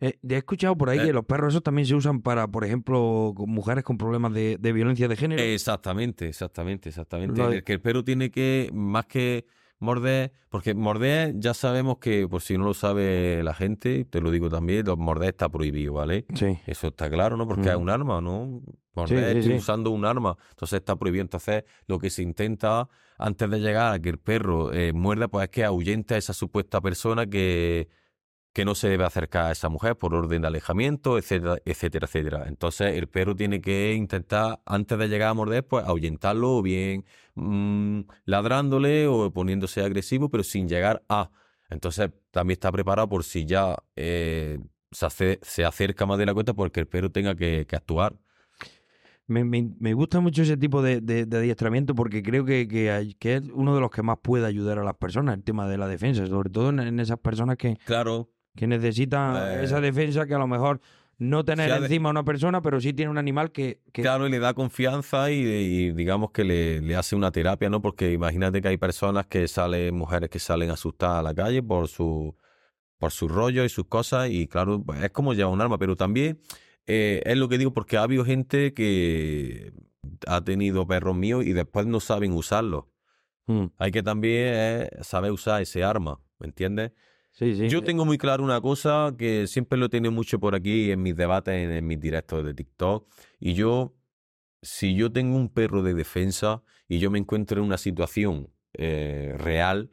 [0.00, 1.04] Eh, he escuchado por ahí Eh.
[1.06, 4.56] que los perros esos también se usan para, por ejemplo, con mujeres con problemas de,
[4.58, 5.42] de violencia de género.
[5.42, 7.40] Exactamente, exactamente, exactamente.
[7.40, 9.46] Lo de- El que el perro tiene que, más que
[9.78, 14.30] morder, porque morder ya sabemos que, por si no lo sabe la gente, te lo
[14.30, 16.26] digo también, los morder está prohibido, ¿vale?
[16.34, 16.58] sí.
[16.66, 17.46] Eso está claro, ¿no?
[17.46, 17.82] Porque es Ujú.
[17.82, 18.62] un arma, ¿no?
[19.04, 19.56] Sí, estoy sí.
[19.56, 21.22] usando un arma, entonces está prohibido.
[21.22, 22.88] Entonces, lo que se intenta
[23.18, 26.32] antes de llegar a que el perro eh, muerda, pues es que ahuyente a esa
[26.32, 27.88] supuesta persona que,
[28.52, 32.44] que no se debe acercar a esa mujer por orden de alejamiento, etcétera, etcétera, etcétera.
[32.48, 37.04] Entonces, el perro tiene que intentar, antes de llegar a morder, pues ahuyentarlo o bien
[37.34, 41.30] mm, ladrándole o poniéndose agresivo, pero sin llegar a.
[41.70, 44.58] Entonces, también está preparado por si ya eh,
[44.90, 48.16] se, ace- se acerca más de la cuenta, porque el perro tenga que, que actuar.
[49.30, 52.90] Me, me- me gusta mucho ese tipo de, de- de adiestramiento porque creo que, que,
[52.90, 55.68] hay- que es uno de los que más puede ayudar a las personas, el tema
[55.68, 59.80] de la defensa, sobre todo en, en esas personas que, Claro, que necesitan Eh, esa
[59.80, 60.80] defensa que a lo mejor
[61.18, 63.78] no tener encima a una persona, pero sí tiene un animal que...
[63.92, 67.70] que- Claro, y le da confianza y, y digamos que le, le hace una terapia,
[67.70, 67.80] ¿no?
[67.80, 71.86] Porque imagínate que hay personas que salen, mujeres que salen asustadas a la calle por
[71.86, 72.34] su,
[72.98, 75.94] por su rollo y sus cosas, y claro, pues es como llevar un arma, pero
[75.94, 76.40] también
[76.92, 79.72] eh, es lo que digo porque ha habido gente que
[80.26, 82.86] ha tenido perros míos y después no saben usarlos.
[83.46, 86.90] Mm, Hay que también eh, saber usar ese arma, ¿me entiendes?
[87.30, 87.68] sí, sí.
[87.68, 91.00] Yo tengo muy claro una cosa que siempre lo he tenido mucho por aquí en
[91.02, 93.06] mis debates, en, en mis directos de TikTok.
[93.38, 93.94] Y yo,
[94.60, 99.36] si yo tengo un perro de defensa y yo me encuentro en una situación eh,
[99.38, 99.90] real,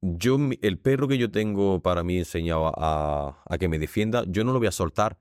[0.00, 4.44] yo, el perro que yo tengo para mí enseñado a, a que me defienda, yo
[4.44, 5.18] no lo voy a soltar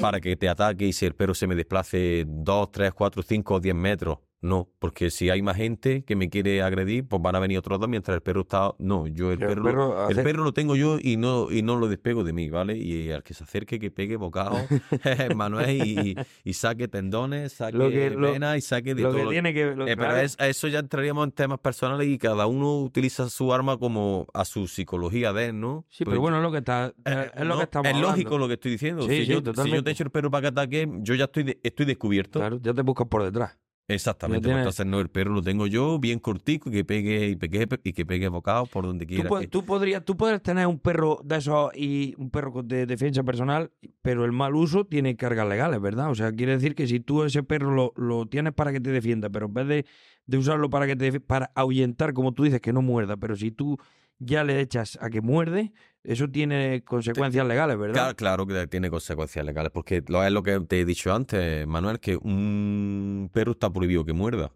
[0.00, 3.60] para que te ataque y si el perro se me desplace 2, 3, 4, 5
[3.60, 4.18] 10 metros.
[4.42, 7.78] No, porque si hay más gente que me quiere agredir, pues van a venir otros
[7.78, 8.72] dos mientras el perro está...
[8.78, 12.24] No, yo el perro, el perro lo tengo yo y no, y no lo despego
[12.24, 12.78] de mí, ¿vale?
[12.78, 14.54] Y al que se acerque, que pegue bocado,
[15.36, 19.24] Manuel, y, y saque tendones, saque Lo que- lo- venas y saque de lo todo.
[19.24, 19.74] que tiene que...
[19.74, 23.28] lo- Eh, pero es- a eso ya entraríamos en temas personales y cada uno utiliza
[23.28, 25.84] su arma como a su psicología de él, ¿no?
[25.90, 26.94] Sí, Pues pero bueno, es lo que está...
[27.04, 29.02] eh, es lo no, que estamos es lógico lo que estoy diciendo.
[29.02, 31.24] Sí, si, sí, yo, si yo te echo el perro para que ataque, yo ya
[31.24, 32.38] estoy, de- estoy descubierto.
[32.38, 33.58] Claro, ya te buscas por detrás.
[33.94, 34.48] Exactamente.
[34.48, 37.66] Pues Entonces, no, el perro lo tengo yo bien cortico y que pegue y pegue
[37.84, 39.30] y que pegue bocado por donde Tú, quiera.
[39.40, 43.22] que- tú podrías, tú puedes tener un perro de esos y un perro de defensa
[43.22, 43.70] personal,
[44.02, 46.10] pero el mal uso tiene cargas legales, ¿verdad?
[46.10, 48.90] O sea, quiere decir que si tú ese perro lo, lo tienes para que te
[48.90, 49.86] defienda, pero en vez de,
[50.26, 53.50] de usarlo para que te para ahuyentar, como tú dices, que no muerda, pero si
[53.50, 53.76] tú
[54.20, 55.72] ya le echas a que muerde,
[56.04, 58.14] eso tiene consecuencias legales, ¿verdad?
[58.16, 61.66] Claro, claro que tiene consecuencias legales, porque lo, es lo que te he dicho antes,
[61.66, 64.52] Manuel, que un perro está prohibido que muerda.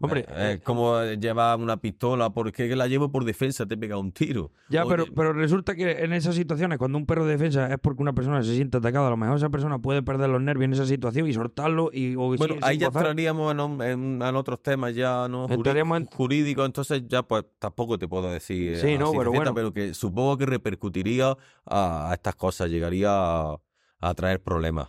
[0.00, 4.12] Hombre, Eh, es como llevar una pistola, porque la llevo por defensa, te pega un
[4.12, 4.52] tiro.
[4.68, 7.78] Ya, pero, Oye, pero resulta que en esas situaciones, cuando un perro de defensa es
[7.80, 10.64] porque una persona se siente atacada, a lo mejor esa persona puede perder los nervios
[10.66, 13.02] en esa situación y soltarlo y o Bueno, ahí sin ya gozar.
[13.02, 17.44] entraríamos en, un- en- en otros temas ya no Entraríamos en- jurídicos, entonces ya pues
[17.58, 19.54] tampoco te puedo decir eh, Sí, no, pero receta, bueno.
[19.54, 23.56] pero que supongo que repercutiría a, a estas cosas, llegaría a,
[24.00, 24.88] a traer problemas.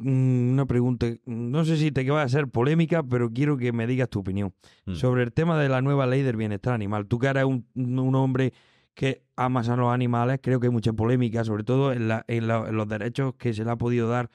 [0.00, 3.86] Mm, Una pregunta, no sé si te va a ser polémica, pero quiero que me
[3.86, 4.52] digas tu opinión
[4.86, 4.94] Mm.
[4.94, 7.06] sobre el tema de la nueva ley del bienestar animal.
[7.06, 8.52] Tú que eres un, un hombre
[8.94, 12.48] que amas a los animales, creo que hay mucha polémica, sobre todo en, la- en
[12.48, 14.30] la- en los derechos que se le ha podido dar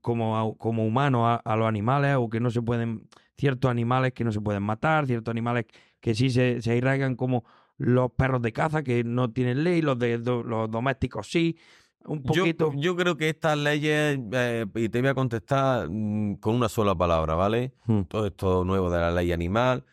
[0.00, 4.24] como, como humano a, a los animales o que no se pueden, ciertos animales que
[4.24, 5.66] no se pueden matar, ciertos animales
[6.00, 7.44] que sí se, se arraigan como
[7.76, 11.56] los perros de caza que no tienen ley, los de los domésticos sí,
[12.04, 12.72] un Yo, poquito.
[12.76, 16.94] yo creo que estas leyes, eh, y te voy a contestar mm, con una sola
[16.94, 17.74] palabra, ¿vale?
[17.86, 18.02] Mm.
[18.02, 19.84] Todo esto nuevo de la ley animal,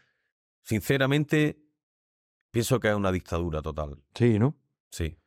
[0.62, 1.60] sinceramente,
[2.52, 3.98] pienso que es una dictadura total.
[4.14, 4.56] Sí, ¿no?
[4.90, 5.18] Sí.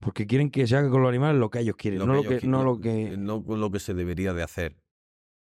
[0.00, 2.28] Porque quieren que se haga con los animales lo que ellos quieren, no, lo ellos
[2.28, 3.16] que, qui- no lo que...
[3.16, 4.76] no con lo que se debería de hacer.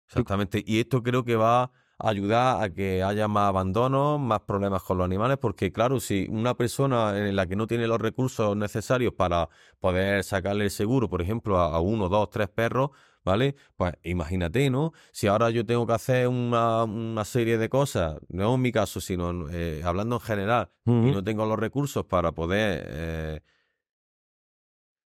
[0.09, 0.63] Exactamente.
[0.67, 1.71] Y esto creo que va
[2.03, 6.55] ayudar a que haya más abandono, más problemas con los animales, porque claro, si una
[6.55, 9.49] persona en la que no tiene los recursos necesarios para
[9.79, 12.91] poder sacarle el seguro, por ejemplo, a, a uno, dos, tres perros,
[13.25, 13.55] ¿vale?
[13.77, 14.93] Pues imagínate, ¿no?
[15.13, 19.01] Si ahora yo tengo que hacer una, una serie de cosas, no en mi caso,
[19.01, 22.87] sino eh, hablando en general, y no tengo los recursos para poder...
[22.89, 23.41] eh,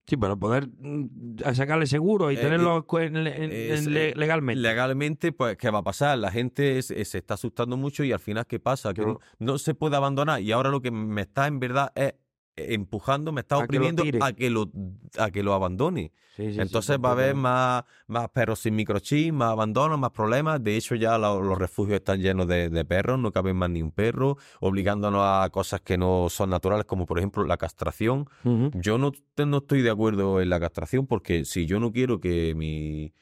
[0.07, 4.11] Sí, para poder mm, sacarle seguro y Eh, tenerlo co- en- en- es, en le-
[4.11, 4.61] eh, legalmente.
[4.61, 6.19] legalmente, pues, ¿qué va a pasar?
[6.19, 8.93] La gente se, se está asustando mucho y al final, ¿qué pasa?
[8.93, 12.15] Que no, no se puede abandonar y ahora lo que me está en verdad es
[12.57, 14.71] empujando, me está A que lo oprimiendo a que lo
[15.19, 16.13] a que lo abandone.
[16.37, 20.11] Sí, sí, sí, Entonces va a haber más, más perros sin microchip, más abandonos, más
[20.11, 20.63] problemas.
[20.63, 23.83] De hecho, ya lo- los refugios están llenos de, de perros, no cabe más ni
[23.83, 28.29] un perro, obligándonos a cosas que no son naturales, como por ejemplo la castración.
[28.75, 29.13] Yo no,
[29.47, 33.13] no estoy de acuerdo en la castración porque si yo no quiero que mi,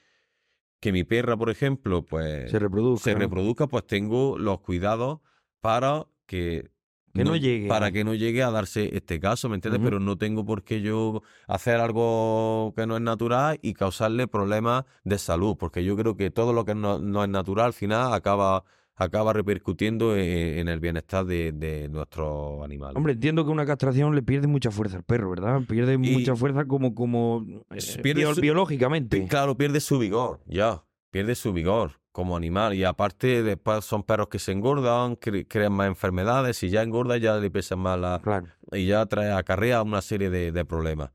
[0.80, 3.04] que mi perra, por ejemplo, pues Se reproduzca.
[3.10, 5.20] se reproduzca, pues tengo los cuidados
[5.60, 6.70] para que,
[7.14, 9.82] Que no llegue para que no llegue a darse este caso, ¿me entiendes?
[9.84, 14.84] Pero no tengo por qué yo hacer algo que no es natural y causarle problemas
[15.04, 18.12] de salud, porque yo creo que todo lo que no, no es natural al final
[18.14, 22.94] acaba acaba repercutiendo en, en el bienestar de, de nuestros animales.
[22.96, 25.60] Hombre, entiendo que una castración le pierde mucha fuerza al perro, ¿verdad?
[25.66, 29.26] Pierde Y- mucha fuerza como, como eh, Pierde su- biológicamente.
[29.26, 30.84] Claro, pierde su vigor, ya.
[31.10, 32.74] Pierde su vigor como animal.
[32.74, 36.62] Y aparte, después son perros que se engordan, cre- crean más enfermedades.
[36.62, 38.20] Y ya engorda, ya le pesan más la.
[38.22, 38.46] Claro.
[38.70, 41.10] Y ya trae, acarrea una serie de, de problemas.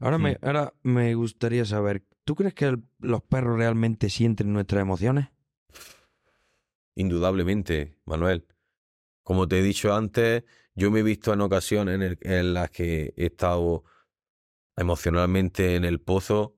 [0.00, 4.82] Ahora, me, ahora me gustaría saber, ¿tú crees que el- los perros realmente sienten nuestras
[4.82, 5.28] emociones?
[6.94, 8.46] Indudablemente, Manuel.
[9.22, 10.44] Como te he dicho antes,
[10.74, 13.84] yo me he visto en ocasiones en, el- en las que he estado
[14.76, 16.56] emocionalmente en el pozo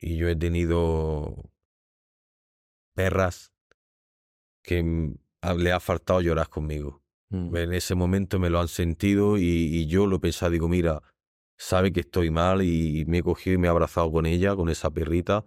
[0.00, 1.50] y yo he tenido
[3.00, 3.52] perras
[4.62, 7.02] que mm, a- le ha faltado llorar conmigo.
[7.30, 7.56] Mm.
[7.56, 11.02] En ese momento me lo han sentido y, y yo lo he pensado, digo, mira,
[11.56, 14.68] sabe que estoy mal y me he cogido y me he abrazado con ella, con
[14.68, 15.44] esa perrita,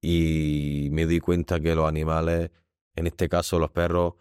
[0.00, 2.50] y me doy cuenta que los animales,
[2.94, 4.14] en este caso los perros,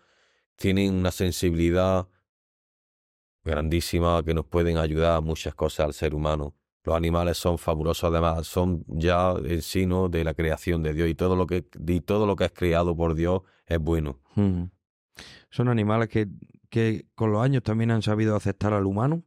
[0.55, 2.07] tienen una sensibilidad
[3.43, 6.55] grandísima que nos pueden ayudar a muchas cosas al ser humano.
[6.85, 11.15] Los animales son fabulosos, además, son ya el sino de la creación de Dios y
[11.15, 14.19] todo lo que, y todo lo que es creado por Dios es bueno.
[14.35, 14.69] Ujú.
[15.49, 16.27] Son animales que,
[16.69, 19.23] que con los años también han sabido aceptar al humano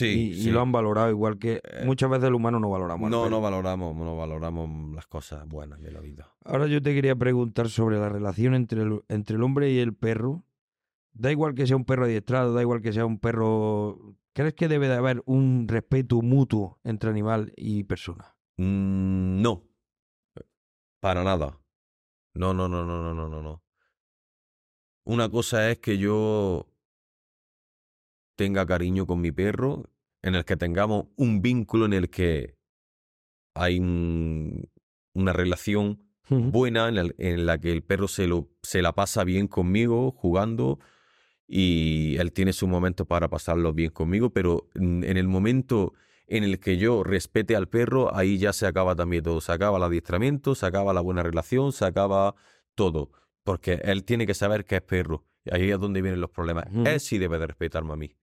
[0.00, 3.06] y, y lo han valorado igual que Eh, muchas veces el humano no valoramos.
[3.06, 6.30] al No, no valoramos, no valoramos las cosas buenas de la vida.
[6.44, 9.94] Ahora yo te quería preguntar sobre la relación entre el, entre el hombre y el
[9.94, 10.44] perro.
[11.14, 14.14] Da igual que sea un perro adiestrado, da igual que sea un perro...
[14.38, 18.36] ¿Crees que debe de haber un respeto mutuo entre animal y persona?
[18.56, 19.64] Mm, no,
[21.00, 21.60] para nada.
[22.34, 23.64] No, no, no, no, no, no, no, no.
[25.06, 26.68] Una cosa es que yo
[28.36, 29.90] tenga cariño con mi perro,
[30.22, 32.56] en el que tengamos un vínculo en el que
[33.56, 34.70] hay un-
[35.14, 39.24] una relación buena en, el- en la que el perro se, lo, se la pasa
[39.24, 40.78] bien conmigo jugando
[41.50, 45.94] y él tiene su momento para pasarlo bien conmigo, pero en el momento
[46.26, 49.40] en el que yo respete al perro, ahí ya se acaba también todo.
[49.40, 52.34] Se acaba el adiestramiento, se acaba la buena relación, se acaba
[52.74, 53.10] todo.
[53.44, 55.24] Porque él tiene que saber que es perro.
[55.46, 56.66] Y ahí es donde vienen los problemas.
[56.86, 58.14] Él sí debe de respetarme a mí.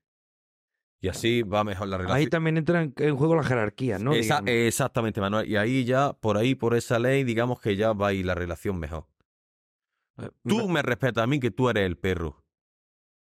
[1.02, 2.18] Y así va mejor la relación.
[2.18, 4.14] Ahí también entran en juego las jerarquías, ¿no?
[4.14, 5.50] Esa- exactamente, Manuel.
[5.50, 8.36] Y ahí ya, por ahí, por esa ley, digamos que ya va a ir la
[8.36, 9.08] relación mejor.
[10.20, 12.44] Eh, Tú me respetas a mí que tú eres el perro.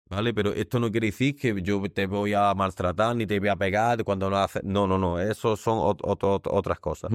[0.09, 0.33] ¿Vale?
[0.33, 3.55] Pero esto no quiere decir que yo te voy a maltratar ni te voy a
[3.55, 4.63] pegar cuando no haces.
[4.63, 5.19] No, no, no.
[5.19, 7.11] Eso son ot- ot- ot- otras cosas.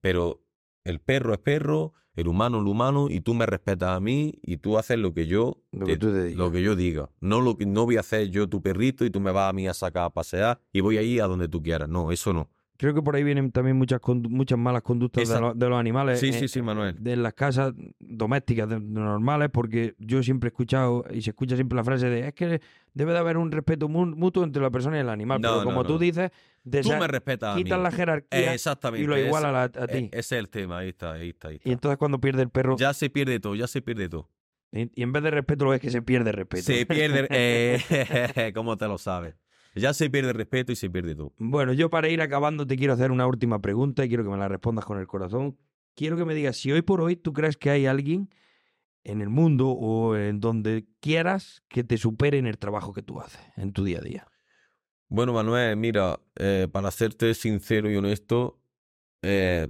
[0.00, 0.42] Pero
[0.84, 4.58] el perro es perro, el humano es humano, y tú me respetas a mí y
[4.58, 6.38] tú haces lo que yo, Lo que te digas.
[6.38, 7.10] lo que yo diga.
[7.20, 9.52] No, lo que, no voy a hacer yo tu perrito y tú me vas a
[9.52, 11.88] mí a sacar a pasear y voy a ir a donde tú quieras.
[11.88, 12.48] No, eso no.
[12.78, 15.78] Creo que por ahí vienen también muchas muchas malas conductas de, Esa- lo- de los
[15.78, 16.20] animales.
[16.20, 16.94] Sí, sí, sí, Manuel.
[16.98, 21.56] de las casas domésticas de- de normales, porque yo siempre he escuchado y se escucha
[21.56, 22.60] siempre la frase de es que
[22.94, 25.40] debe de haber un respeto mu- mutuo entre la persona y el animal.
[25.40, 25.98] No, Pero no, como tú no.
[26.00, 26.30] dices,
[26.64, 27.64] de Tú esa- me respetas a mí.
[27.64, 29.04] quitas la jerarquía Exactamente.
[29.04, 30.08] y lo ese- iguala a, a e- ti.
[30.12, 30.78] Ese es el tema.
[30.78, 31.68] Ahí está, ahí está, ahí está.
[31.68, 34.28] Y entonces cuando pierde el perro, Ya se pierde todo, ya se pierde todo.
[34.72, 36.64] y, y en vez de respeto lo ves que se pierde respeto.
[36.64, 37.26] Se pierde.
[37.30, 37.78] Eh,
[38.54, 39.34] ¿Cómo te lo sabes?
[39.76, 41.32] Ya se pierde el respeto y se pierde todo.
[41.38, 44.38] Bueno, yo para ir acabando te quiero hacer una última pregunta y quiero que me
[44.38, 45.56] la respondas con el corazón.
[45.94, 48.30] Quiero que me digas si hoy por hoy tú crees que hay alguien
[49.04, 53.20] en el mundo o en donde quieras que te supere en el trabajo que tú
[53.20, 54.26] haces, en tu día a día.
[55.08, 58.60] Bueno, Manuel, mira, eh, para serte sincero y honesto,
[59.22, 59.68] eh,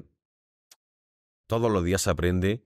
[1.46, 2.64] todos los días se aprende.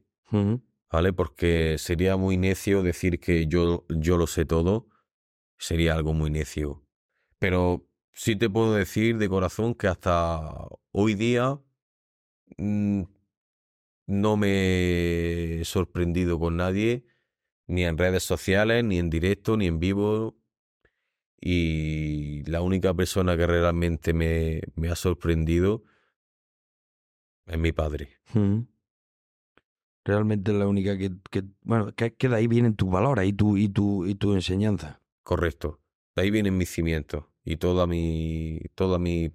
[0.90, 1.12] ¿vale?
[1.12, 4.88] Porque sería muy necio decir que yo, yo lo sé todo,
[5.58, 6.84] sería algo muy necio.
[7.40, 11.58] Pero sí te puedo decir de corazón que hasta hoy día
[12.58, 13.02] mm,
[14.06, 17.06] no me he sorprendido con nadie,
[17.66, 20.36] ni en redes sociales, ni en directo, ni en vivo.
[21.40, 25.82] Y la única persona que realmente me, me ha sorprendido
[27.46, 28.18] es mi padre.
[28.34, 28.60] Mm.
[30.04, 33.32] Realmente es la única que, que bueno, que, que de ahí vienen tus valores y
[33.32, 35.00] tu, y tu, y tu enseñanza.
[35.22, 35.79] Correcto.
[36.16, 39.32] De ahí vienen mis cimientos y toda mi, toda mi,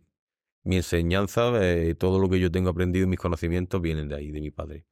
[0.64, 4.32] mi enseñanza, eh, todo lo que yo tengo aprendido y mis conocimientos vienen de ahí,
[4.32, 4.86] de mi padre.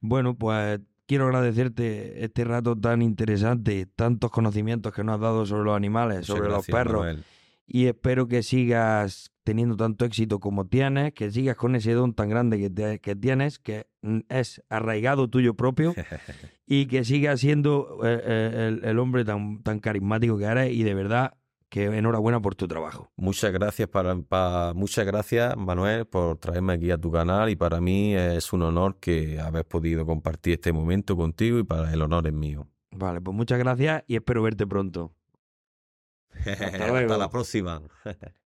[0.00, 5.64] Bueno, pues quiero agradecerte este rato tan interesante, tantos conocimientos que nos has dado sobre
[5.64, 7.00] los animales, Muchas sobre los perros.
[7.00, 7.24] Manuel.
[7.66, 12.28] Y espero que sigas teniendo tanto éxito como tienes, que sigas con ese don tan
[12.30, 15.94] grande que, te- que tienes, que mm, es arraigado tuyo propio,
[16.66, 20.72] y que sigas siendo eh, eh, el, el hombre tan, tan carismático que eres.
[20.72, 21.34] Y de verdad,
[21.68, 23.10] que enhorabuena por tu trabajo.
[23.16, 27.80] Muchas gracias para, pa- muchas gracias Manuel por traerme aquí a tu canal y para
[27.80, 32.26] mí es un honor que haber podido compartir este momento contigo y para el honor
[32.28, 32.68] es mío.
[32.92, 35.12] Vale, pues muchas gracias y espero verte pronto.
[36.46, 37.82] Hasta la próxima.